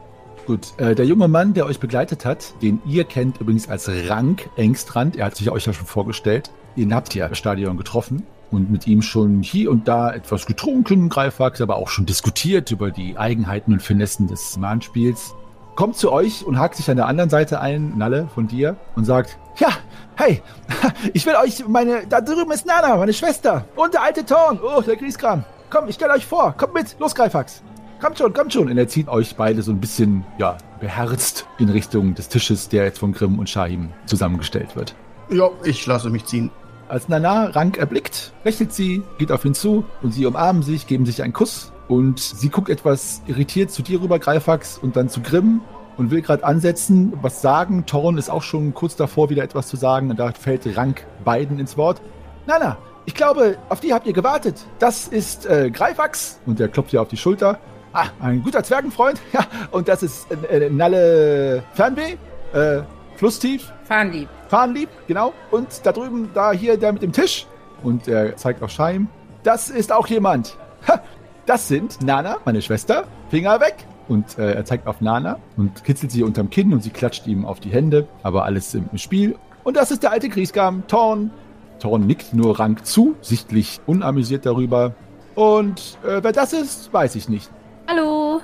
[0.46, 4.50] Gut, äh, der junge Mann, der euch begleitet hat, den ihr kennt übrigens als Rank
[4.58, 8.72] Engstrand, er hat sich euch ja schon vorgestellt, den habt ihr im Stadion getroffen und
[8.72, 13.18] mit ihm schon hier und da etwas getrunken, Greifax, aber auch schon diskutiert über die
[13.18, 15.36] Eigenheiten und Finessen des Mahnspiels.
[15.76, 19.06] Kommt zu euch und hakt sich an der anderen Seite ein, Nalle, von dir, und
[19.06, 19.70] sagt, ja,
[20.16, 20.42] hey,
[21.14, 24.82] ich will euch, meine, da drüben ist Nana, meine Schwester, und der alte Torn, oh,
[24.82, 25.44] der Grieskram.
[25.70, 27.62] Komm, ich stell euch vor, kommt mit, los, Greifax.
[28.00, 28.70] Kommt schon, kommt schon.
[28.70, 32.84] Und er zieht euch beide so ein bisschen, ja, beherzt in Richtung des Tisches, der
[32.84, 34.96] jetzt von Grimm und Shahim zusammengestellt wird.
[35.30, 36.52] Ja, ich lasse mich ziehen.
[36.88, 41.06] Als Nana Rank erblickt, lächelt sie, geht auf ihn zu und sie umarmen sich, geben
[41.08, 45.22] sich einen Kuss und sie guckt etwas irritiert zu dir rüber, Greifax, und dann zu
[45.22, 45.62] Grimm
[45.98, 47.88] und will gerade ansetzen, was sagen.
[47.88, 51.58] Torn ist auch schon kurz davor, wieder etwas zu sagen und da fällt Rank beiden
[51.58, 52.02] ins Wort.
[52.46, 54.66] Nana, ich glaube, auf die habt ihr gewartet.
[54.78, 57.60] Das ist äh, Greifax und der klopft ihr auf die Schulter.
[57.94, 59.20] Ah, ein guter Zwergenfreund.
[59.34, 62.18] Ja, und das ist äh, äh, Nalle Fernweh,
[62.54, 62.82] äh,
[63.16, 63.72] Flusstief.
[63.86, 64.28] Fahnenlieb.
[64.48, 65.34] Fahnenlieb, genau.
[65.52, 67.48] Und da drüben, da hier, der mit dem Tisch.
[67.84, 69.08] Und er zeigt auf Scheim.
[69.44, 70.58] Das ist auch jemand.
[70.88, 71.02] Ha,
[71.46, 73.06] das sind Nana, meine Schwester.
[73.30, 73.76] Finger weg.
[74.08, 77.46] Und äh, er zeigt auf Nana und kitzelt sie unterm Kinn und sie klatscht ihm
[77.46, 78.08] auf die Hände.
[78.24, 79.36] Aber alles im Spiel.
[79.64, 81.32] Und das ist der alte Griesgam, Torn.
[81.80, 84.94] Torn nickt nur Rank zu, sichtlich unamüsiert darüber.
[85.36, 87.50] Und äh, wer das ist, weiß ich nicht.
[87.88, 88.42] Hallo.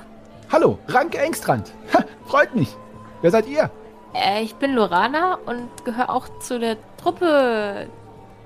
[0.50, 1.72] Hallo, Rank Engstrand.
[1.94, 2.76] Ha, freut mich.
[3.22, 3.70] Wer seid ihr?
[4.14, 7.86] Äh, ich bin Lorana und gehöre auch zu der Truppe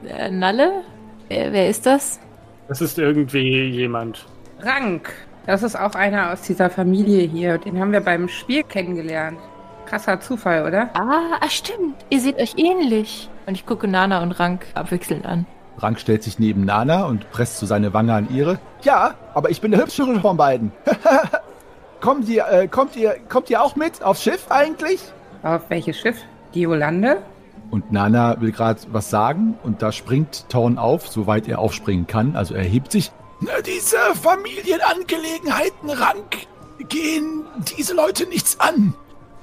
[0.06, 0.82] äh, Nalle.
[1.28, 2.20] Äh, wer ist das?
[2.68, 4.26] Das ist irgendwie jemand.
[4.60, 5.12] Rank.
[5.46, 7.58] Das ist auch einer aus dieser Familie hier.
[7.58, 9.38] Den haben wir beim Spiel kennengelernt.
[9.86, 10.90] Krasser Zufall, oder?
[10.94, 11.94] Ah, ah, stimmt.
[12.10, 13.30] Ihr seht euch ähnlich.
[13.46, 15.46] Und ich gucke Nana und Rank abwechselnd an.
[15.78, 18.58] Rank stellt sich neben Nana und presst so seine Wange an ihre.
[18.82, 20.72] Ja, aber ich bin der hübschere von beiden.
[22.00, 25.00] kommt ihr, äh, kommt ihr, kommt ihr auch mit aufs Schiff eigentlich?
[25.46, 26.16] Auf welches Schiff?
[26.54, 27.22] Die Yolande?
[27.70, 32.34] Und Nana will gerade was sagen und da springt Torn auf, soweit er aufspringen kann.
[32.34, 33.12] Also er hebt sich.
[33.40, 36.48] Na, diese Familienangelegenheiten, Rank,
[36.88, 37.44] gehen
[37.76, 38.94] diese Leute nichts an.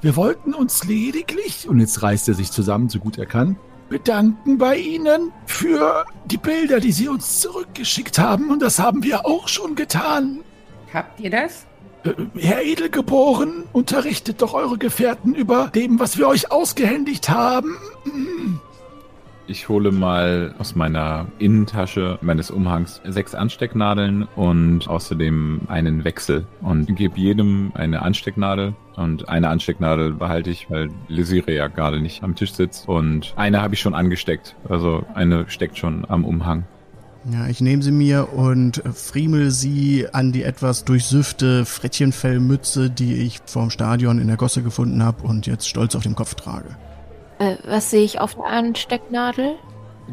[0.02, 3.56] Wir wollten uns lediglich, und jetzt reißt er sich zusammen, so gut er kann,
[3.88, 8.50] bedanken bei Ihnen für die Bilder, die Sie uns zurückgeschickt haben.
[8.52, 10.40] Und das haben wir auch schon getan.
[10.94, 11.66] Habt ihr das?
[12.36, 17.78] Herr Edelgeboren, unterrichtet doch eure Gefährten über dem, was wir euch ausgehändigt haben.
[19.46, 26.96] Ich hole mal aus meiner Innentasche meines Umhangs sechs Anstecknadeln und außerdem einen Wechsel und
[26.96, 32.36] gebe jedem eine Anstecknadel und eine Anstecknadel behalte ich, weil Lesire ja gerade nicht am
[32.36, 36.66] Tisch sitzt und eine habe ich schon angesteckt, also eine steckt schon am Umhang.
[37.32, 43.40] Ja, ich nehme sie mir und friemel sie an die etwas durchsüfte Frettchenfellmütze, die ich
[43.46, 46.76] vorm Stadion in der Gosse gefunden habe und jetzt stolz auf dem Kopf trage.
[47.40, 49.56] Äh, was sehe ich auf der Anstecknadel?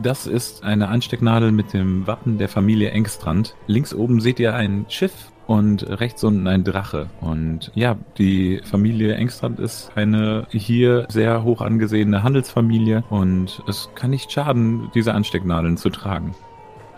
[0.01, 3.57] Das ist eine Anstecknadel mit dem Wappen der Familie Engstrand.
[3.67, 7.11] Links oben seht ihr ein Schiff und rechts unten ein Drache.
[7.21, 14.11] Und ja, die Familie Engstrand ist eine hier sehr hoch angesehene Handelsfamilie und es kann
[14.11, 16.37] nicht schaden, diese Anstecknadeln zu tragen.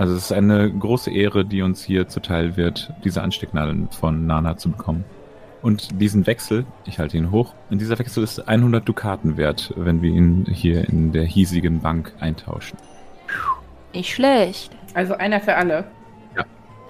[0.02, 4.56] Also es ist eine große Ehre, die uns hier zuteil wird, diese Anstecknadeln von Nana
[4.56, 5.04] zu bekommen.
[5.62, 10.02] Und diesen Wechsel, ich halte ihn hoch, und dieser Wechsel ist 100 Dukaten wert, wenn
[10.02, 12.76] wir ihn hier in der hiesigen Bank eintauschen.
[13.94, 14.72] Nicht schlecht.
[14.94, 15.84] Also einer für alle.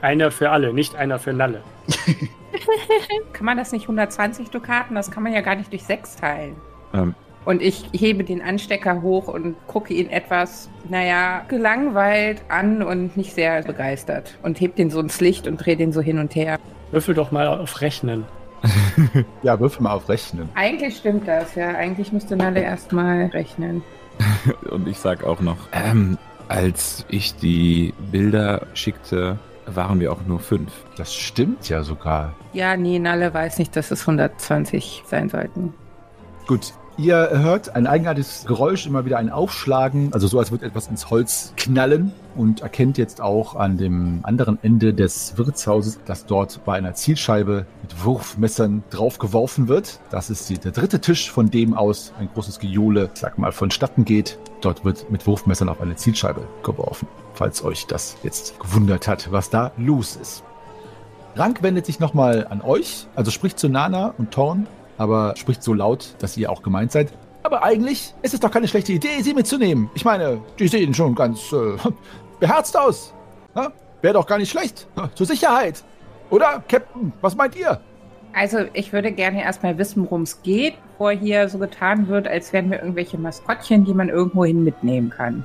[0.00, 1.60] Einer für alle, nicht einer für Nalle.
[3.34, 4.94] Kann man das nicht 120 Dukaten?
[4.96, 6.56] Das kann man ja gar nicht durch sechs teilen.
[6.94, 7.14] Ähm,
[7.44, 13.34] Und ich hebe den Anstecker hoch und gucke ihn etwas, naja, gelangweilt an und nicht
[13.34, 14.38] sehr begeistert.
[14.42, 16.58] Und heb den so ins Licht und drehe den so hin und her.
[16.92, 18.24] Würfel doch mal auf Rechnen.
[19.42, 20.48] Ja, würfel mal auf Rechnen.
[20.54, 21.70] Eigentlich stimmt das, ja.
[21.70, 23.82] Eigentlich müsste Nalle erstmal rechnen.
[24.70, 26.16] Und ich sag auch noch, ähm,
[26.46, 30.70] als ich die Bilder schickte, waren wir auch nur fünf.
[30.96, 32.34] Das stimmt ja sogar.
[32.52, 35.74] Ja, nee, Nalle weiß nicht, dass es 120 sein sollten.
[36.46, 40.88] Gut, ihr hört ein eigenartiges Geräusch, immer wieder ein Aufschlagen, also so als würde etwas
[40.88, 46.64] ins Holz knallen und erkennt jetzt auch an dem anderen Ende des Wirtshauses, dass dort
[46.64, 50.00] bei einer Zielscheibe mit Wurfmessern draufgeworfen wird.
[50.10, 54.04] Das ist die, der dritte Tisch, von dem aus ein großes Gejohle, sag mal, vonstatten
[54.04, 54.38] geht.
[54.60, 59.50] Dort wird mit Wurfmessern auf eine Zielscheibe geworfen, falls euch das jetzt gewundert hat, was
[59.50, 60.44] da los ist.
[61.34, 64.66] Rank wendet sich nochmal an euch, also spricht zu Nana und Thorn,
[64.98, 67.12] aber spricht so laut, dass ihr auch gemeint seid.
[67.42, 69.90] Aber eigentlich ist es doch keine schlechte Idee, sie mitzunehmen.
[69.94, 71.76] Ich meine, die sehen schon ganz äh,
[72.40, 73.12] beherzt aus.
[74.02, 74.88] Wäre doch gar nicht schlecht.
[75.14, 75.84] Zur Sicherheit.
[76.28, 77.80] Oder, Captain, was meint ihr?
[78.34, 82.52] Also, ich würde gerne erstmal wissen, worum es geht, bevor hier so getan wird, als
[82.52, 85.44] wären wir irgendwelche Maskottchen, die man irgendwohin mitnehmen kann.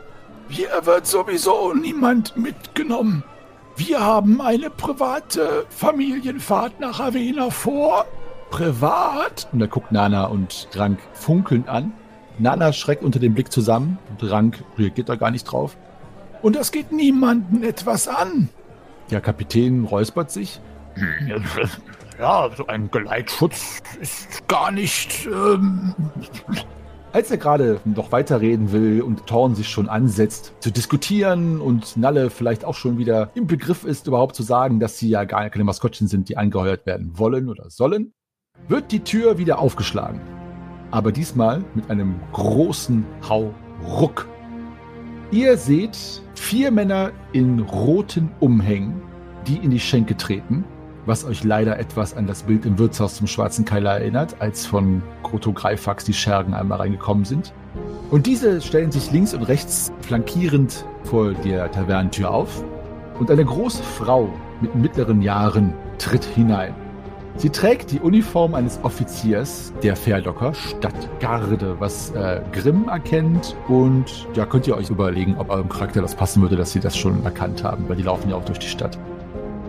[0.49, 3.23] Hier wird sowieso niemand mitgenommen.
[3.75, 8.05] Wir haben eine private Familienfahrt nach Avena vor.
[8.49, 9.47] Privat?
[9.51, 11.93] Und da guckt Nana und Rank funkelnd an.
[12.39, 15.77] Nana schreckt unter dem Blick zusammen und Rank reagiert da gar nicht drauf.
[16.41, 18.49] Und das geht niemanden etwas an.
[19.09, 20.59] Der Kapitän räuspert sich.
[22.19, 25.27] Ja, so ein Geleitschutz ist gar nicht.
[25.27, 25.93] Ähm,
[27.13, 32.31] Als er gerade noch weiterreden will und Thorn sich schon ansetzt zu diskutieren und Nalle
[32.31, 35.63] vielleicht auch schon wieder im Begriff ist, überhaupt zu sagen, dass sie ja gar keine
[35.63, 38.13] Maskottchen sind, die angeheuert werden wollen oder sollen,
[38.67, 40.21] wird die Tür wieder aufgeschlagen.
[40.91, 44.27] Aber diesmal mit einem großen Hauruck.
[45.31, 45.97] Ihr seht
[46.35, 49.01] vier Männer in roten Umhängen,
[49.47, 50.63] die in die Schenke treten,
[51.05, 55.01] was euch leider etwas an das Bild im Wirtshaus zum Schwarzen Keiler erinnert, als von
[55.23, 57.53] Kroto Greifax die Schergen einmal reingekommen sind.
[58.09, 62.63] Und diese stellen sich links und rechts flankierend vor der Tavernentür auf.
[63.19, 64.29] Und eine große Frau
[64.61, 66.73] mit mittleren Jahren tritt hinein.
[67.37, 73.55] Sie trägt die Uniform eines Offiziers der Fairdocker Stadtgarde, was äh, Grimm erkennt.
[73.67, 76.97] Und ja, könnt ihr euch überlegen, ob eurem Charakter das passen würde, dass sie das
[76.97, 78.97] schon erkannt haben, weil die laufen ja auch durch die Stadt.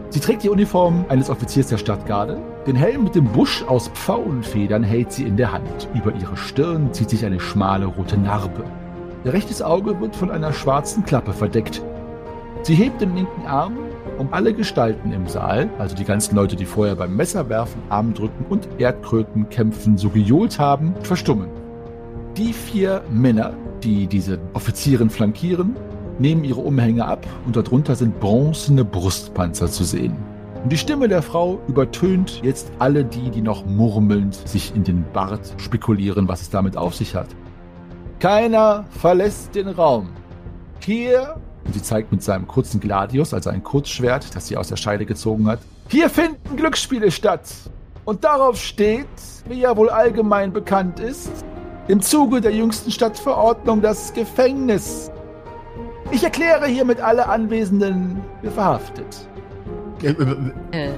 [0.08, 2.38] Sie trägt die Uniform eines Offiziers der Stadtgarde.
[2.66, 5.88] Den Helm mit dem Busch aus Pfauenfedern hält sie in der Hand.
[5.92, 8.64] Über ihre Stirn zieht sich eine schmale rote Narbe.
[9.24, 11.82] Ihr rechtes Auge wird von einer schwarzen Klappe verdeckt.
[12.62, 13.76] Sie hebt den linken Arm,
[14.18, 18.68] um alle Gestalten im Saal, also die ganzen Leute, die vorher beim Messerwerfen, Armdrücken und
[18.78, 21.48] Erdkröten kämpfen, so gejohlt haben, verstummen.
[22.36, 25.76] Die vier Männer, die diese Offizieren flankieren,
[26.18, 30.16] nehmen ihre Umhänge ab und darunter sind bronzene Brustpanzer zu sehen.
[30.62, 35.04] Und die Stimme der Frau übertönt jetzt alle die, die noch murmelnd sich in den
[35.12, 37.28] Bart spekulieren, was es damit auf sich hat.
[38.18, 40.08] Keiner verlässt den Raum.
[40.80, 41.36] Hier,
[41.68, 45.04] und sie zeigt mit seinem kurzen Gladius, also ein Kurzschwert, das sie aus der Scheide
[45.06, 47.42] gezogen hat, hier finden Glücksspiele statt.
[48.06, 49.06] Und darauf steht,
[49.48, 51.30] wie ja wohl allgemein bekannt ist,
[51.88, 55.10] im Zuge der jüngsten Stadtverordnung das Gefängnis.
[56.10, 59.28] Ich erkläre hiermit alle Anwesenden für verhaftet.
[60.02, 60.36] Äh, äh,
[60.72, 60.90] Äh,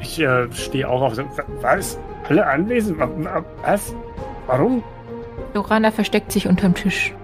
[0.00, 1.16] Ich äh, stehe auch auf.
[1.62, 1.98] Was?
[2.28, 2.98] Alle anwesend?
[2.98, 3.94] Wa- wa- Was?
[4.46, 4.82] Warum?
[5.54, 7.14] Lorana versteckt sich unterm Tisch.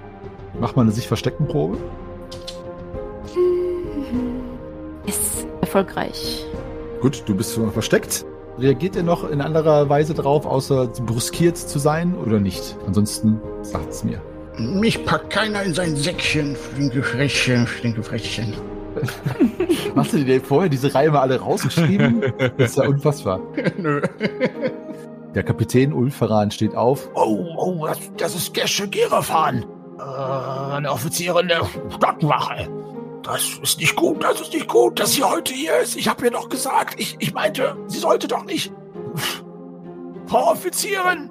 [0.58, 1.76] Mach mal eine sich verstecken Probe.
[5.76, 6.46] Erfolgreich.
[7.00, 8.24] Gut, du bist schon versteckt.
[8.58, 12.76] Reagiert ihr noch in anderer Weise drauf, außer brüskiert zu sein oder nicht?
[12.86, 14.20] Ansonsten sagt's mir.
[14.56, 16.56] Mich packt keiner in sein Säckchen.
[16.56, 18.54] Flinke Frettchen, flinke Frettchen.
[19.96, 22.32] Hast du dir vorher diese Reime alle rausgeschrieben?
[22.56, 23.40] Das ist ja unfassbar.
[23.76, 24.00] Nö.
[25.34, 27.10] Der Kapitän Ulferan steht auf.
[27.14, 29.66] Oh, oh, das, das ist Gesche Gerefan.
[29.98, 32.68] Äh, eine Offizierin der Stadtwache.
[33.26, 35.96] Das ist nicht gut, das ist nicht gut, dass sie heute hier ist.
[35.96, 38.72] Ich habe ihr doch gesagt, ich, ich meinte, sie sollte doch nicht.
[40.26, 41.28] Frau Offizierin,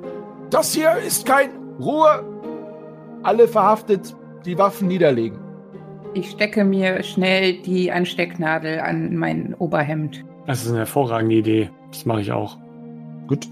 [0.50, 2.22] das hier ist kein Ruhe.
[3.24, 4.14] Alle verhaftet,
[4.46, 5.40] die Waffen niederlegen.
[6.14, 10.26] Ich stecke mir schnell die Anstecknadel an mein Oberhemd.
[10.48, 11.70] Das ist eine hervorragende Idee.
[11.92, 12.58] Das mache ich auch.
[13.28, 13.48] Gut.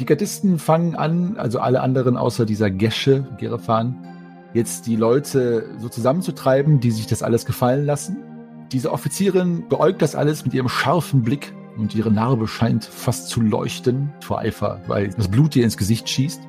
[0.00, 4.15] Die Gardisten fangen an, also alle anderen außer dieser Gesche, Gerefan,
[4.56, 8.16] jetzt die Leute so zusammenzutreiben, die sich das alles gefallen lassen.
[8.72, 13.40] Diese Offizierin beäugt das alles mit ihrem scharfen Blick und ihre Narbe scheint fast zu
[13.40, 16.40] leuchten vor Eifer, weil das Blut ihr ins Gesicht schießt.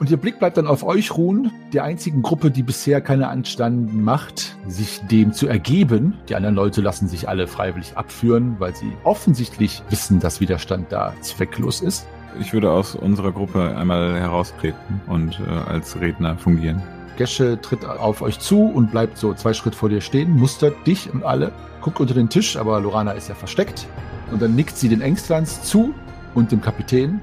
[0.00, 4.02] Und ihr Blick bleibt dann auf euch ruhen, der einzigen Gruppe, die bisher keine Anstanden
[4.02, 6.14] macht, sich dem zu ergeben.
[6.30, 11.12] Die anderen Leute lassen sich alle freiwillig abführen, weil sie offensichtlich wissen, dass Widerstand da
[11.20, 12.06] zwecklos ist.
[12.40, 16.80] Ich würde aus unserer Gruppe einmal heraustreten und äh, als Redner fungieren.
[17.16, 21.12] Gesche tritt auf euch zu und bleibt so zwei Schritt vor dir stehen, mustert dich
[21.12, 23.86] und alle, guckt unter den Tisch, aber Lorana ist ja versteckt.
[24.30, 25.94] Und dann nickt sie den Engstlands zu
[26.34, 27.20] und dem Kapitän.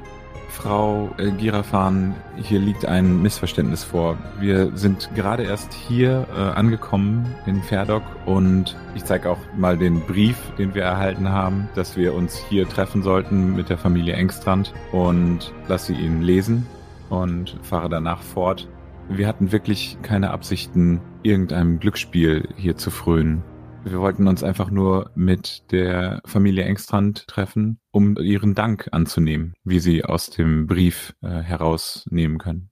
[0.49, 4.17] Frau äh, Girafan, hier liegt ein Missverständnis vor.
[4.39, 10.01] Wir sind gerade erst hier äh, angekommen in Ferdok und ich zeige auch mal den
[10.01, 14.73] Brief, den wir erhalten haben, dass wir uns hier treffen sollten mit der Familie Engstrand
[14.91, 16.65] und lasse ihn lesen
[17.09, 18.67] und fahre danach fort.
[19.09, 23.43] Wir hatten wirklich keine Absichten, irgendeinem Glücksspiel hier zu frönen.
[23.85, 29.79] Wir wollten uns einfach nur mit der Familie Engstrand treffen, um ihren Dank anzunehmen, wie
[29.79, 32.69] sie aus dem Brief äh, herausnehmen können.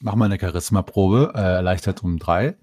[0.00, 2.56] Mach mal eine Charisma-Probe, äh, erleichtert um drei.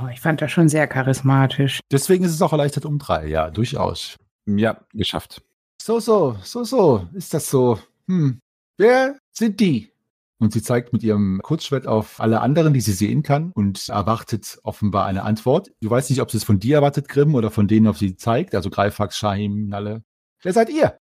[0.00, 1.80] Oh, ich fand das schon sehr charismatisch.
[1.90, 4.16] Deswegen ist es auch erleichtert um drei, ja, durchaus.
[4.46, 5.42] Ja, geschafft.
[5.82, 7.80] So, so, so, so, ist das so.
[8.06, 8.38] Hm.
[8.78, 9.93] Wer sind die?
[10.38, 14.58] Und sie zeigt mit ihrem Kurzschwert auf alle anderen, die sie sehen kann und erwartet
[14.62, 15.70] offenbar eine Antwort.
[15.80, 18.16] Du weißt nicht, ob sie es von dir erwartet, Grimm, oder von denen, auf sie
[18.16, 20.02] zeigt, also Greifax, Shahim, Nalle.
[20.42, 20.98] Wer seid ihr?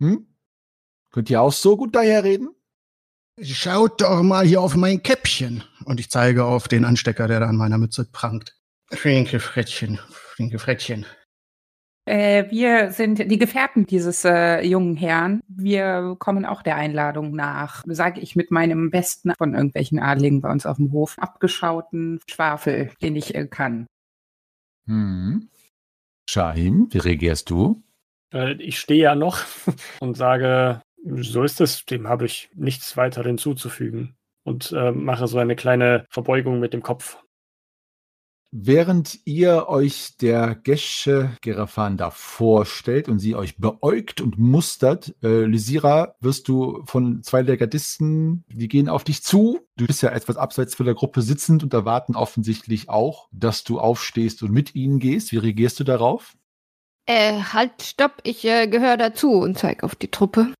[0.00, 0.26] Hm?
[1.10, 2.50] Könnt ihr auch so gut daherreden?
[3.40, 5.64] Schaut doch mal hier auf mein Käppchen.
[5.84, 8.56] Und ich zeige auf den Anstecker, der da an meiner Mütze prangt.
[8.92, 11.06] Flinke Frettchen, flinke Frettchen.
[12.06, 15.40] Äh, wir sind die Gefährten dieses äh, jungen Herrn.
[15.48, 20.50] Wir kommen auch der Einladung nach, sage ich mit meinem besten von irgendwelchen Adligen bei
[20.50, 23.86] uns auf dem Hof abgeschauten Schwafel, den ich äh, kann.
[24.86, 25.48] Hm.
[26.28, 27.82] Shahim, wie reagierst du?
[28.32, 29.38] Äh, ich stehe ja noch
[30.00, 34.16] und sage, so ist es, dem habe ich nichts weiter hinzuzufügen.
[34.46, 37.18] Und äh, mache so eine kleine Verbeugung mit dem Kopf.
[38.56, 45.42] Während ihr euch der Gesche Gerafan da vorstellt und sie euch beäugt und mustert, äh,
[45.42, 49.58] Lysira, wirst du von zwei der Gardisten, die gehen auf dich zu.
[49.74, 53.80] Du bist ja etwas abseits von der Gruppe sitzend und erwarten offensichtlich auch, dass du
[53.80, 55.32] aufstehst und mit ihnen gehst.
[55.32, 56.36] Wie reagierst du darauf?
[57.06, 60.54] Äh, halt, stopp, ich äh, gehöre dazu und zeig auf die Truppe.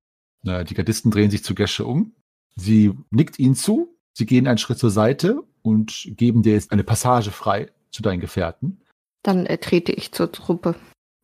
[0.45, 2.13] Äh, die Gardisten drehen sich zu Gesche um.
[2.57, 3.95] Sie nickt ihnen zu.
[4.11, 8.19] Sie gehen einen Schritt zur Seite und geben dir jetzt eine Passage frei zu deinen
[8.19, 8.81] Gefährten.
[9.23, 10.75] Dann äh, trete ich zur Truppe.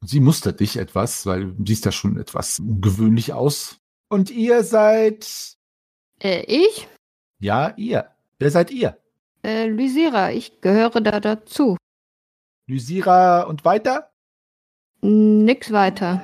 [0.03, 3.77] Sie mustert dich etwas, weil du siehst ja schon etwas ungewöhnlich aus.
[4.09, 5.57] Und ihr seid.
[6.19, 6.87] Äh, ich?
[7.39, 8.09] Ja, ihr.
[8.39, 8.97] Wer seid ihr?
[9.43, 11.77] Äh, Lysira, ich gehöre da dazu.
[12.67, 14.09] Lysira und weiter?
[15.01, 16.21] Nix weiter.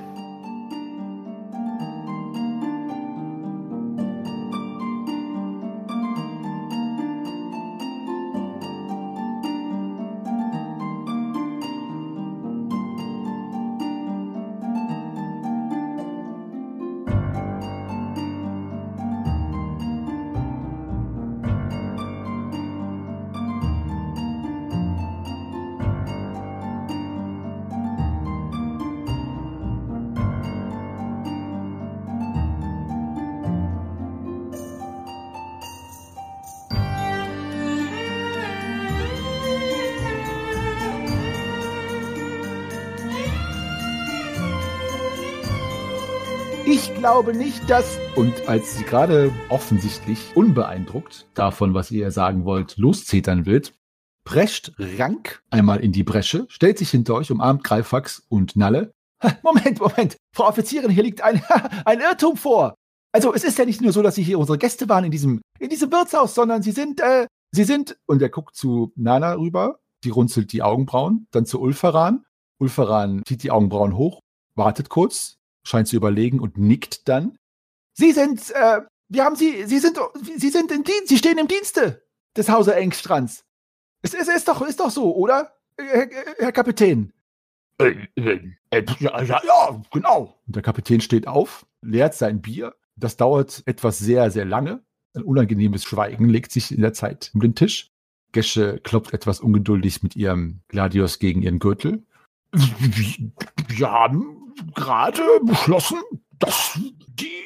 [47.07, 47.97] Glaube nicht, dass...
[48.17, 53.73] Und als sie gerade offensichtlich unbeeindruckt davon, was ihr sagen wollt, loszetern wird,
[54.25, 58.91] prescht Rank einmal in die Bresche, stellt sich hinter euch, umarmt Greifax und Nalle.
[59.41, 61.41] Moment, Moment, Frau Offizierin, hier liegt ein,
[61.85, 62.75] ein Irrtum vor.
[63.13, 65.41] Also es ist ja nicht nur so, dass Sie hier unsere Gäste waren in diesem,
[65.59, 69.79] in diesem Wirtshaus, sondern Sie sind, äh, Sie sind, und er guckt zu Nana rüber,
[70.03, 72.25] die runzelt die Augenbrauen, dann zu Ulfaran.
[72.59, 74.19] Ulfaran zieht die Augenbrauen hoch,
[74.55, 75.36] wartet kurz,
[75.67, 77.37] scheint zu überlegen und nickt dann.
[77.93, 79.99] Sie sind, äh, wir haben Sie, Sie sind,
[80.37, 82.05] Sie sind im Dienst, Sie stehen im Dienste
[82.35, 83.43] des Hauser Engstrands.
[84.01, 85.53] Es, es ist doch, ist doch so, oder?
[85.77, 86.07] Herr,
[86.37, 87.11] Herr Kapitän.
[87.79, 88.39] Äh, äh,
[88.71, 90.39] äh, ja, ja, ja, genau.
[90.47, 92.75] Und der Kapitän steht auf, leert sein Bier.
[92.95, 94.83] Das dauert etwas sehr, sehr lange.
[95.13, 97.91] Ein unangenehmes Schweigen legt sich in der Zeit um den Tisch.
[98.31, 102.05] Gesche klopft etwas ungeduldig mit ihrem Gladius gegen ihren Gürtel.
[102.51, 105.99] Wir haben gerade beschlossen,
[106.39, 107.43] dass die,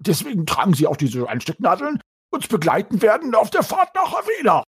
[0.00, 4.64] deswegen tragen sie auch diese Einstecknadeln, uns begleiten werden auf der Fahrt nach Avena.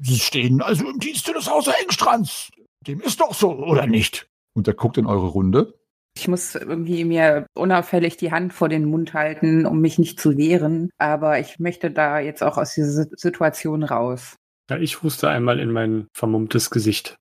[0.00, 2.50] Sie stehen also im Dienste des Hauser Engstrands.
[2.86, 4.28] Dem ist doch so, oder nicht?
[4.54, 5.74] Und er guckt in eure Runde.
[6.16, 10.36] Ich muss irgendwie mir unauffällig die Hand vor den Mund halten, um mich nicht zu
[10.36, 10.90] wehren.
[10.96, 14.36] Aber ich möchte da jetzt auch aus dieser Situation raus.
[14.70, 17.16] Ja, ich huste einmal in mein vermummtes Gesicht.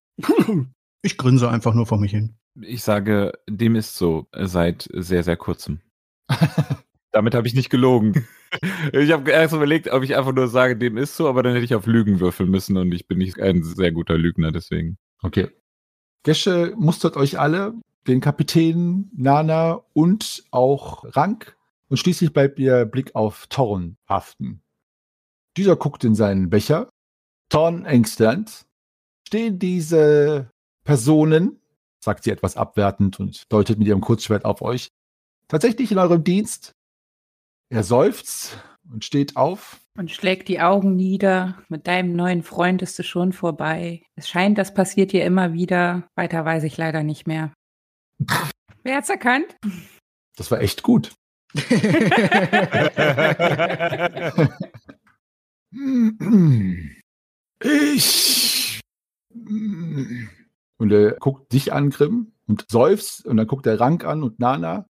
[1.01, 2.38] Ich grinse einfach nur vor mich hin.
[2.61, 5.81] Ich sage, dem ist so seit sehr, sehr kurzem.
[7.11, 8.25] Damit habe ich nicht gelogen.
[8.91, 11.65] Ich habe erst überlegt, ob ich einfach nur sage, dem ist so, aber dann hätte
[11.65, 14.99] ich auf Lügen würfeln müssen und ich bin nicht ein sehr guter Lügner, deswegen.
[15.23, 15.49] Okay.
[16.21, 17.73] Gesche mustert euch alle,
[18.05, 21.57] den Kapitän, Nana und auch Rank.
[21.89, 24.61] Und schließlich bleibt ihr Blick auf Thorn haften.
[25.57, 26.89] Dieser guckt in seinen Becher.
[27.49, 28.67] Thorn Engstand.
[29.27, 30.51] Stehen diese
[30.83, 31.59] Personen,
[32.03, 34.89] sagt sie etwas abwertend und deutet mit ihrem Kurzschwert auf euch,
[35.47, 36.73] tatsächlich in eurem Dienst?
[37.69, 38.57] Er seufzt
[38.91, 39.79] und steht auf.
[39.97, 41.57] Und schlägt die Augen nieder.
[41.69, 44.03] Mit deinem neuen Freund ist es schon vorbei.
[44.15, 46.07] Es scheint, das passiert hier immer wieder.
[46.15, 47.53] Weiter weiß ich leider nicht mehr.
[48.83, 49.55] Wer hat's erkannt?
[50.35, 51.13] Das war echt gut.
[57.63, 58.81] ich.
[60.84, 64.41] Und er guckt dich an, Grimm, und seufzt, und dann guckt er Rank an und
[64.41, 64.86] Nana.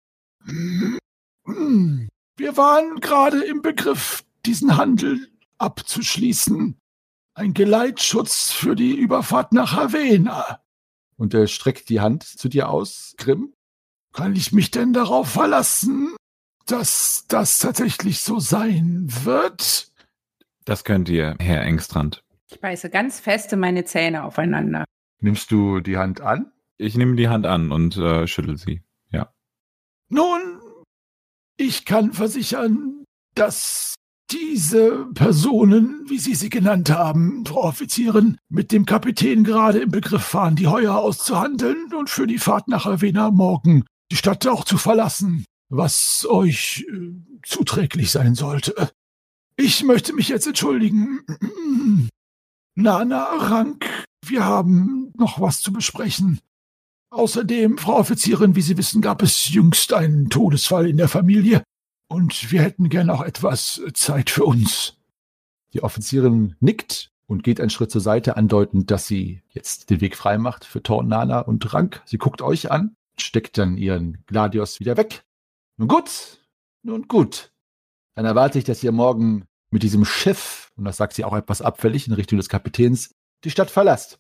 [0.45, 6.77] Wir waren gerade im Begriff, diesen Handel abzuschließen.
[7.33, 10.61] Ein Geleitschutz für die Überfahrt nach Havena.
[11.17, 13.55] Und er streckt die Hand zu dir aus, Grimm.
[14.13, 16.15] Kann ich mich denn darauf verlassen,
[16.67, 19.91] dass das tatsächlich so sein wird?
[20.65, 22.21] Das könnt ihr, Herr Engstrand.
[22.51, 24.85] Ich beiße ganz feste meine Zähne aufeinander.
[25.21, 26.51] Nimmst du die Hand an?
[26.77, 28.83] Ich nehme die Hand an und äh, schüttel sie.
[29.11, 29.33] Ja.
[30.09, 30.61] Nun,
[31.57, 33.03] ich kann versichern,
[33.35, 33.95] dass
[34.31, 40.33] diese Personen, wie Sie sie genannt haben, Frau Offizierin, mit dem Kapitän gerade im Begriff
[40.33, 44.77] waren, die Heuer auszuhandeln und für die Fahrt nach Avena morgen die Stadt auch zu
[44.77, 47.11] verlassen, was euch äh,
[47.43, 48.91] zuträglich sein sollte.
[49.55, 51.19] Ich möchte mich jetzt entschuldigen.
[52.75, 53.85] Nana, Rank,
[54.25, 56.39] wir haben noch was zu besprechen.
[57.11, 61.63] Außerdem, Frau Offizierin, wie Sie wissen, gab es jüngst einen Todesfall in der Familie
[62.07, 64.97] und wir hätten gern auch etwas Zeit für uns.
[65.73, 70.15] Die Offizierin nickt und geht einen Schritt zur Seite, andeutend, dass sie jetzt den Weg
[70.15, 72.01] frei macht für Thor, Nana und Rank.
[72.05, 75.23] Sie guckt euch an, steckt dann ihren Gladius wieder weg.
[75.77, 76.39] Nun gut,
[76.83, 77.51] nun gut.
[78.15, 81.61] Dann erwarte ich, dass ihr morgen mit diesem Schiff, und das sagt sie auch etwas
[81.61, 84.19] abfällig in Richtung des Kapitäns, die Stadt verlasst.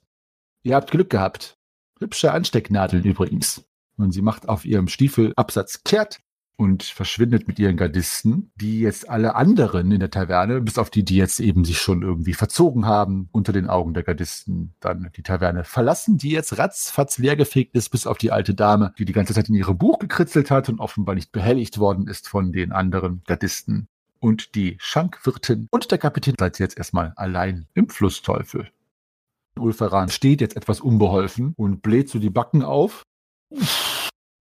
[0.63, 1.57] Ihr habt Glück gehabt.
[1.99, 3.65] Hübsche Anstecknadeln übrigens.
[3.97, 6.21] Und sie macht auf ihrem Stiefelabsatz kehrt
[6.59, 11.05] und verschwindet mit ihren Gardisten, die jetzt alle anderen in der Taverne, bis auf die,
[11.05, 15.23] die jetzt eben sich schon irgendwie verzogen haben, unter den Augen der Gardisten dann die
[15.23, 19.33] Taverne verlassen, die jetzt ratzfatz leergefegt ist, bis auf die alte Dame, die die ganze
[19.33, 23.21] Zeit in ihrem Buch gekritzelt hat und offenbar nicht behelligt worden ist von den anderen
[23.25, 23.87] Gardisten.
[24.19, 28.69] Und die Schankwirtin und der Kapitän seid jetzt erstmal allein im Flussteufel.
[29.57, 33.03] Ulferan steht jetzt etwas unbeholfen und bläht so die Backen auf.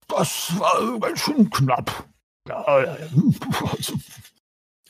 [0.08, 2.08] Das war ganz schön knapp.
[2.48, 3.94] Ja, also.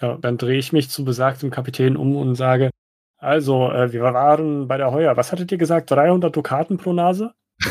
[0.01, 2.71] ja, dann drehe ich mich zu besagtem Kapitän um und sage,
[3.19, 5.17] also, äh, wir waren bei der Heuer.
[5.17, 5.91] Was hattet ihr gesagt?
[5.91, 7.35] 300 Dukaten pro Nase?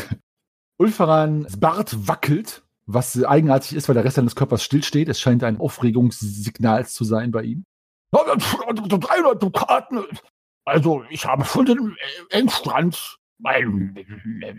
[0.78, 5.08] Ulferans Bart wackelt, was eigenartig ist, weil der Rest seines Körpers stillsteht.
[5.08, 7.64] Es scheint ein Aufregungssignal zu sein bei ihm.
[8.12, 10.04] 300 Dukaten.
[10.68, 11.96] Also, ich habe schon den
[12.30, 13.96] Engstrand meinen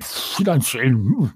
[0.01, 1.33] finanziellen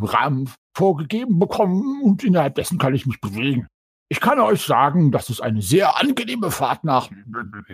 [0.00, 3.66] Rahmen vorgegeben bekommen und innerhalb dessen kann ich mich bewegen.
[4.08, 7.10] Ich kann euch sagen, dass es eine sehr angenehme Fahrt nach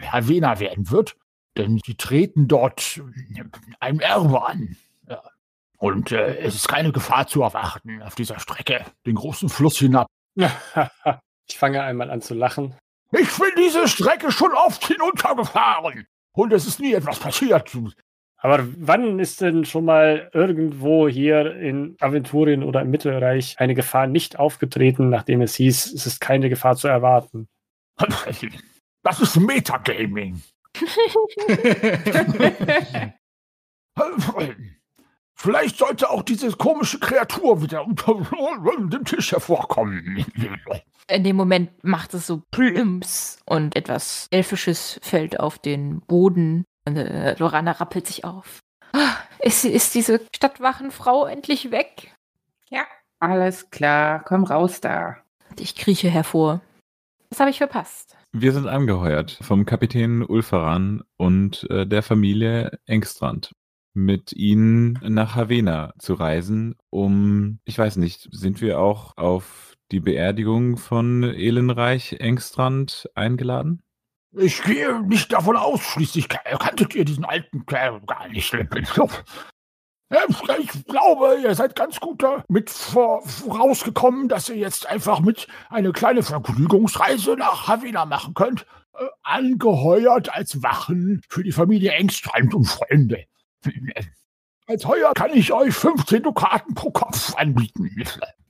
[0.03, 1.17] Havena werden wird,
[1.57, 3.01] denn sie treten dort
[3.79, 4.77] einem Erbe an.
[5.09, 5.23] Ja.
[5.79, 10.09] Und äh, es ist keine Gefahr zu erwarten auf dieser Strecke, den großen Fluss hinab.
[10.35, 12.75] ich fange einmal an zu lachen.
[13.13, 17.75] Ich bin diese Strecke schon oft hinuntergefahren und es ist nie etwas passiert.
[18.37, 24.07] Aber wann ist denn schon mal irgendwo hier in Aventurien oder im Mittelreich eine Gefahr
[24.07, 27.49] nicht aufgetreten, nachdem es hieß, es ist keine Gefahr zu erwarten?
[29.07, 30.41] Das ist Metagaming.
[35.45, 38.15] Vielleicht sollte auch diese komische Kreatur wieder unter
[38.89, 40.25] dem Tisch hervorkommen.
[41.07, 46.97] In dem Moment macht es so plümps und etwas Elfisches fällt auf den Boden und
[46.97, 48.61] äh, Lorana rappelt sich auf.
[48.95, 52.15] Ah, ist, ist diese Stadtwachenfrau endlich weg?
[52.71, 52.87] Ja,
[53.21, 54.25] alles klar.
[54.25, 55.19] Komm raus da.
[55.59, 56.63] Ich krieche hervor.
[57.29, 58.17] Was habe ich verpasst?
[58.33, 63.53] Wir sind angeheuert vom Kapitän Ulferan und äh, der Familie Engstrand
[63.95, 70.01] mit ihnen nach Havena zu reisen, um, ich weiß nicht, sind wir auch auf die
[70.01, 73.83] Beerdigung von Elenreich Engstrand eingeladen?
[74.37, 78.53] Ich gehe nicht davon aus, schließlich kanntet ihr diesen alten Kerl gar nicht.
[80.59, 86.23] Ich glaube, ihr seid ganz gut damit vorausgekommen, dass ihr jetzt einfach mit eine kleine
[86.23, 88.67] Vergnügungsreise nach Havana machen könnt.
[88.97, 93.25] Äh, angeheuert als Wachen für die Familie Engstrand und Freunde.
[94.67, 97.91] Als Heuer kann ich euch 15 Dukaten pro Kopf anbieten.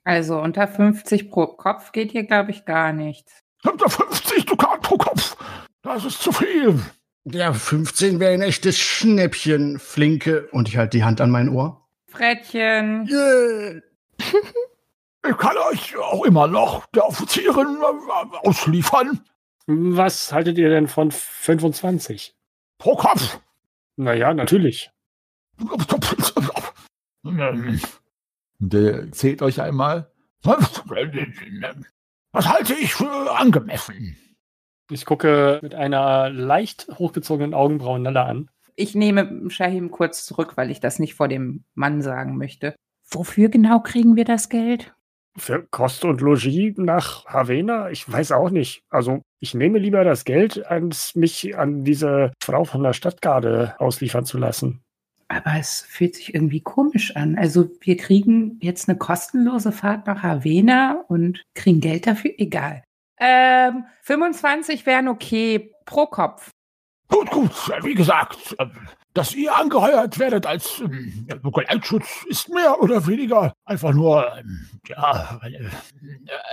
[0.05, 3.43] Also unter 50 pro Kopf geht hier, glaube ich, gar nichts.
[3.65, 5.37] Unter 50 Dukaten pro Kopf?
[5.83, 6.81] Das ist zu viel.
[7.25, 10.49] Ja, 15 wäre ein echtes Schnäppchen, Flinke.
[10.53, 11.89] Und ich halte die Hand an mein Ohr.
[12.07, 13.09] Frettchen.
[13.11, 13.81] Yeah.
[15.29, 19.25] ich kann euch auch immer noch der Offizierin äh, ausliefern.
[19.67, 22.37] Was haltet ihr denn von 25?
[22.79, 23.41] Pro Kopf?
[23.97, 24.91] Naja, natürlich.
[28.59, 30.11] Der zählt euch einmal.
[32.33, 34.17] Was halte ich für angemessen?
[34.91, 38.51] Ich gucke mit einer leicht hochgezogenen Augenbraue Nella an.
[38.77, 42.75] Ich nehme Shahim kurz zurück, weil ich das nicht vor dem Mann sagen möchte.
[43.09, 44.95] Wofür genau kriegen wir das Geld?
[45.37, 47.91] Für Kost und Logis nach Havena?
[47.91, 48.83] Ich weiß auch nicht.
[48.89, 54.27] Also, ich nehme lieber das Geld, als mich an diese Frau von der Stadtgarde ausliefern
[54.27, 54.84] zu lassen.
[55.29, 57.37] Aber es fühlt sich irgendwie komisch an.
[57.39, 62.33] Also, wir kriegen jetzt eine kostenlose Fahrt nach Havena und kriegen Geld dafür?
[62.39, 62.83] Egal.
[63.19, 66.51] Ähm, 25 wären okay pro Kopf.
[67.09, 67.53] Gut, gut.
[67.83, 68.73] Wie gesagt, ähm,
[69.15, 75.41] dass ihr angeheuert werdet als ähm, Geleitschutz ist mehr oder weniger einfach nur ähm, ja,
[75.43, 75.69] äh,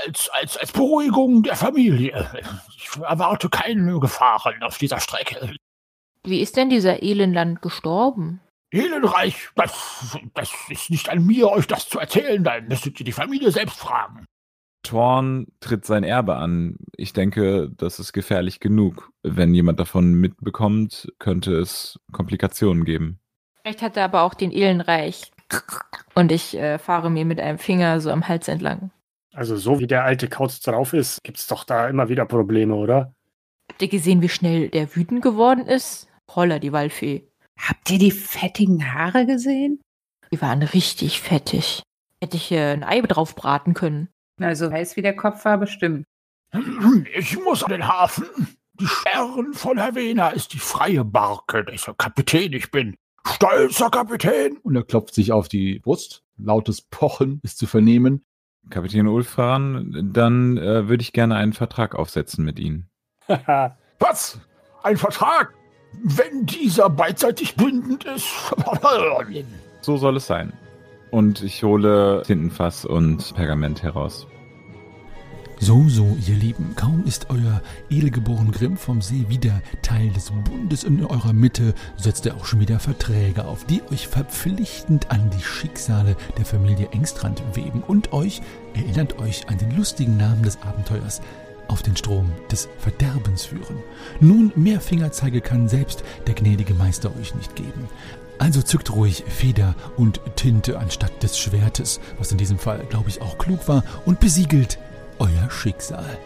[0.05, 2.29] als, als, als Beruhigung der Familie.
[2.77, 5.55] Ich erwarte keine Gefahren auf dieser Strecke.
[6.23, 8.41] Wie ist denn dieser Elendland gestorben?
[8.71, 12.43] Elendreich, das, das ist nicht an mir, euch das zu erzählen.
[12.43, 14.25] Da müsstet ihr die Familie selbst fragen.
[14.83, 16.77] Thorn tritt sein Erbe an.
[16.95, 19.11] Ich denke, das ist gefährlich genug.
[19.21, 23.19] Wenn jemand davon mitbekommt, könnte es Komplikationen geben.
[23.61, 25.31] Vielleicht hat er aber auch den Elenreich.
[26.15, 28.91] Und ich äh, fahre mir mit einem Finger so am Hals entlang.
[29.33, 33.13] Also so wie der alte Kauz drauf ist, gibt's doch da immer wieder Probleme, oder?
[33.69, 36.07] Habt ihr gesehen, wie schnell der wütend geworden ist?
[36.35, 37.30] Holla, die Waldfee.
[37.61, 39.81] Habt ihr die fettigen Haare gesehen?
[40.31, 41.83] Die waren richtig fettig.
[42.19, 44.09] Hätte ich äh, ein Ei drauf braten können.
[44.39, 46.05] Also heiß wie der Kopf war bestimmt.
[47.13, 48.25] Ich muss an den Hafen.
[48.79, 52.95] Die Sperren von Havena ist die freie Barke, dessen Kapitän ich bin.
[53.25, 54.57] Stolzer Kapitän.
[54.57, 56.23] Und er klopft sich auf die Brust.
[56.37, 58.25] Lautes Pochen ist zu vernehmen.
[58.69, 62.89] Kapitän Ulfran, dann äh, würde ich gerne einen Vertrag aufsetzen mit Ihnen.
[63.99, 64.39] Was?
[64.83, 65.53] Ein Vertrag?
[65.93, 68.27] Wenn dieser beidseitig bindend ist?
[69.81, 70.53] so soll es sein.
[71.11, 74.27] Und ich hole Tintenfass und Pergament heraus.
[75.63, 77.61] So, so, ihr Lieben, kaum ist euer
[77.91, 82.61] edelgeboren Grimm vom See wieder Teil des Bundes in eurer Mitte, setzt er auch schon
[82.61, 88.41] wieder Verträge auf, die euch verpflichtend an die Schicksale der Familie Engstrand weben und euch,
[88.73, 91.21] erinnert euch an den lustigen Namen des Abenteuers,
[91.71, 93.77] auf den Strom des Verderbens führen.
[94.19, 97.87] Nun, mehr Fingerzeige kann selbst der gnädige Meister euch nicht geben.
[98.37, 103.21] Also zückt ruhig Feder und Tinte anstatt des Schwertes, was in diesem Fall, glaube ich,
[103.21, 104.79] auch klug war, und besiegelt
[105.19, 106.17] euer Schicksal.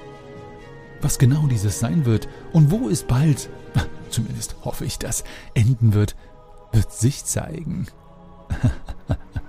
[1.01, 3.49] Was genau dieses sein wird und wo es bald,
[4.09, 5.23] zumindest hoffe ich das,
[5.53, 6.15] enden wird,
[6.71, 7.87] wird sich zeigen.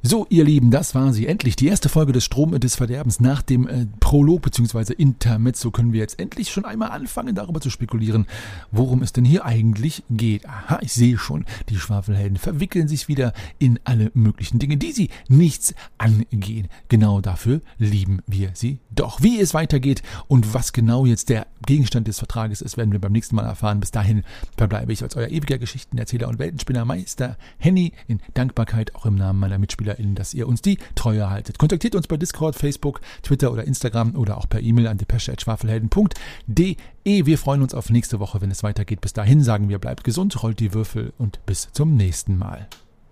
[0.00, 1.26] So, ihr Lieben, das war sie.
[1.26, 4.92] Endlich die erste Folge des Strom des Verderbens nach dem äh, Prolog bzw.
[4.92, 8.26] Intermezzo können wir jetzt endlich schon einmal anfangen, darüber zu spekulieren,
[8.70, 10.48] worum es denn hier eigentlich geht.
[10.48, 15.10] Aha, ich sehe schon, die Schwafelhelden verwickeln sich wieder in alle möglichen Dinge, die sie
[15.26, 16.68] nichts angehen.
[16.86, 19.20] Genau dafür lieben wir sie doch.
[19.20, 23.12] Wie es weitergeht und was genau jetzt der Gegenstand des Vertrages ist, werden wir beim
[23.12, 23.80] nächsten Mal erfahren.
[23.80, 24.22] Bis dahin
[24.56, 29.40] verbleibe ich als euer ewiger Geschichtenerzähler und Weltenspinner Meister Henny in Dankbarkeit auch im Namen
[29.40, 29.58] meiner
[29.88, 31.58] MitspielerInnen, dass ihr uns die Treue haltet.
[31.58, 36.76] Kontaktiert uns bei Discord, Facebook, Twitter oder Instagram oder auch per E-Mail an depesche.schwafelhelden.de.
[37.04, 39.00] Wir freuen uns auf nächste Woche, wenn es weitergeht.
[39.00, 42.68] Bis dahin sagen wir, bleibt gesund, rollt die Würfel und bis zum nächsten Mal.